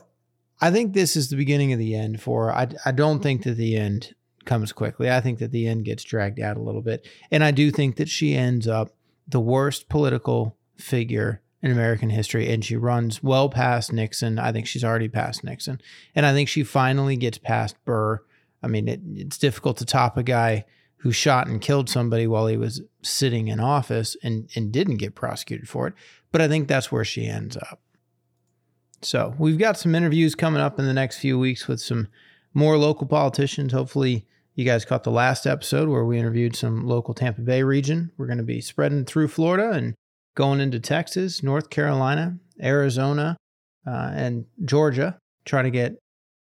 I 0.61 0.71
think 0.71 0.93
this 0.93 1.17
is 1.17 1.31
the 1.31 1.37
beginning 1.37 1.73
of 1.73 1.79
the 1.79 1.95
end 1.95 2.23
for. 2.23 2.53
I, 2.53 2.69
I 2.87 2.93
don't 2.93 3.23
think 3.23 3.41
mm-hmm. 3.41 3.51
that 3.51 3.57
the 3.57 3.77
end 3.77 4.15
comes 4.45 4.73
quickly. 4.73 5.11
I 5.11 5.21
think 5.21 5.39
that 5.39 5.51
the 5.51 5.67
end 5.67 5.85
gets 5.85 6.05
dragged 6.05 6.41
out 6.41 6.57
a 6.57 6.63
little 6.63 6.83
bit. 6.83 7.07
And 7.31 7.43
I 7.45 7.51
do 7.51 7.71
think 7.71 7.97
that 7.97 8.09
she 8.09 8.35
ends 8.35 8.67
up 8.67 8.91
the 9.27 9.41
worst 9.41 9.89
political 9.89 10.57
figure 10.77 11.41
in 11.63 11.71
American 11.71 12.11
history, 12.11 12.53
and 12.53 12.63
she 12.63 12.77
runs 12.77 13.23
well 13.23 13.49
past 13.49 13.93
Nixon. 13.93 14.39
I 14.39 14.53
think 14.53 14.67
she's 14.67 14.85
already 14.85 15.09
past 15.09 15.43
Nixon. 15.43 15.81
And 16.15 16.27
I 16.27 16.33
think 16.33 16.49
she 16.49 16.63
finally 16.63 17.17
gets 17.17 17.39
past 17.39 17.83
Burr 17.87 18.21
I 18.65 18.67
mean, 18.67 18.89
it, 18.89 19.01
it's 19.15 19.37
difficult 19.37 19.77
to 19.79 19.85
top 19.85 20.17
a 20.17 20.23
guy 20.23 20.65
who 20.97 21.13
shot 21.13 21.47
and 21.47 21.61
killed 21.61 21.91
somebody 21.91 22.27
while 22.27 22.47
he 22.47 22.57
was 22.57 22.81
sitting 23.03 23.49
in 23.49 23.61
office 23.61 24.17
and, 24.23 24.49
and 24.57 24.73
didn't 24.73 24.97
get 24.97 25.15
prosecuted 25.15 25.69
for 25.69 25.87
it. 25.87 25.95
But 26.33 26.41
I 26.41 26.49
think 26.49 26.67
that's 26.67 26.91
where 26.91 27.05
she 27.05 27.27
ends 27.27 27.59
up. 27.59 27.81
So 29.03 29.35
we've 29.39 29.59
got 29.59 29.77
some 29.77 29.95
interviews 29.95 30.35
coming 30.35 30.63
up 30.63 30.79
in 30.79 30.87
the 30.87 30.95
next 30.95 31.19
few 31.19 31.39
weeks 31.39 31.69
with 31.69 31.79
some 31.79 32.09
more 32.55 32.79
local 32.79 33.07
politicians. 33.07 33.75
Hopefully, 33.75 34.27
you 34.55 34.65
guys 34.65 34.85
caught 34.85 35.03
the 35.03 35.11
last 35.11 35.47
episode 35.47 35.89
where 35.89 36.05
we 36.05 36.19
interviewed 36.19 36.55
some 36.55 36.87
local 36.87 37.13
Tampa 37.13 37.41
Bay 37.41 37.63
region. 37.63 38.13
We're 38.17 38.27
going 38.27 38.39
to 38.39 38.45
be 38.45 38.61
spreading 38.61 39.05
through 39.05 39.29
Florida 39.29 39.73
and 39.73 39.95
going 40.37 40.61
into 40.61 40.79
Texas, 40.79 41.43
North 41.43 41.71
Carolina, 41.71 42.39
Arizona, 42.63 43.37
uh, 43.87 44.13
and 44.15 44.47
Georgia, 44.65 45.19
trying 45.45 45.65
to 45.65 45.71
get 45.71 45.99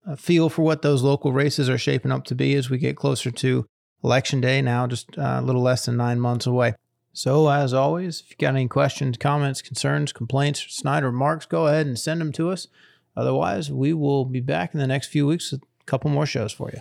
a 0.05 0.17
feel 0.17 0.49
for 0.49 0.63
what 0.63 0.83
those 0.83 1.03
local 1.03 1.33
races 1.33 1.69
are 1.69 1.79
shaping 1.79 2.11
up 2.11 2.25
to 2.25 2.35
be 2.35 2.55
as 2.55 2.69
we 2.69 2.79
get 2.79 2.97
closer 2.97 3.31
to 3.31 3.65
election 4.03 4.41
day 4.41 4.61
now, 4.61 4.87
just 4.87 5.17
uh, 5.17 5.39
a 5.41 5.43
little 5.43 5.63
less 5.63 5.87
than 5.87 5.97
nine 5.97 6.21
months 6.21 6.47
away. 6.47 6.75
So, 7.13 7.49
as 7.49 7.75
always, 7.75 8.21
if 8.21 8.31
you've 8.31 8.39
got 8.39 8.55
any 8.55 8.69
questions, 8.69 9.17
comments, 9.19 9.63
concerns, 9.63 10.13
complaints, 10.13 10.65
snide 10.69 11.05
remarks, 11.05 11.45
go 11.45 11.67
ahead 11.67 11.87
and 11.87 11.99
send 11.99 12.21
them 12.21 12.33
to 12.33 12.51
us. 12.51 12.69
Otherwise, 13.17 13.71
we 13.71 13.93
will 13.93 14.25
be 14.25 14.41
back 14.41 14.75
in 14.75 14.81
the 14.81 14.87
next 14.87 15.09
few 15.09 15.27
weeks 15.27 15.51
with 15.51 15.63
a 15.63 15.85
couple 15.85 16.11
more 16.11 16.27
shows 16.27 16.53
for 16.53 16.71
you. 16.73 16.81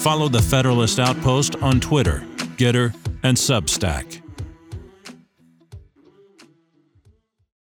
Follow 0.00 0.28
the 0.30 0.40
Federalist 0.40 0.98
Outpost 0.98 1.56
on 1.56 1.78
Twitter, 1.78 2.24
Gettr, 2.56 2.94
and 3.22 3.36
Substack. 3.36 4.22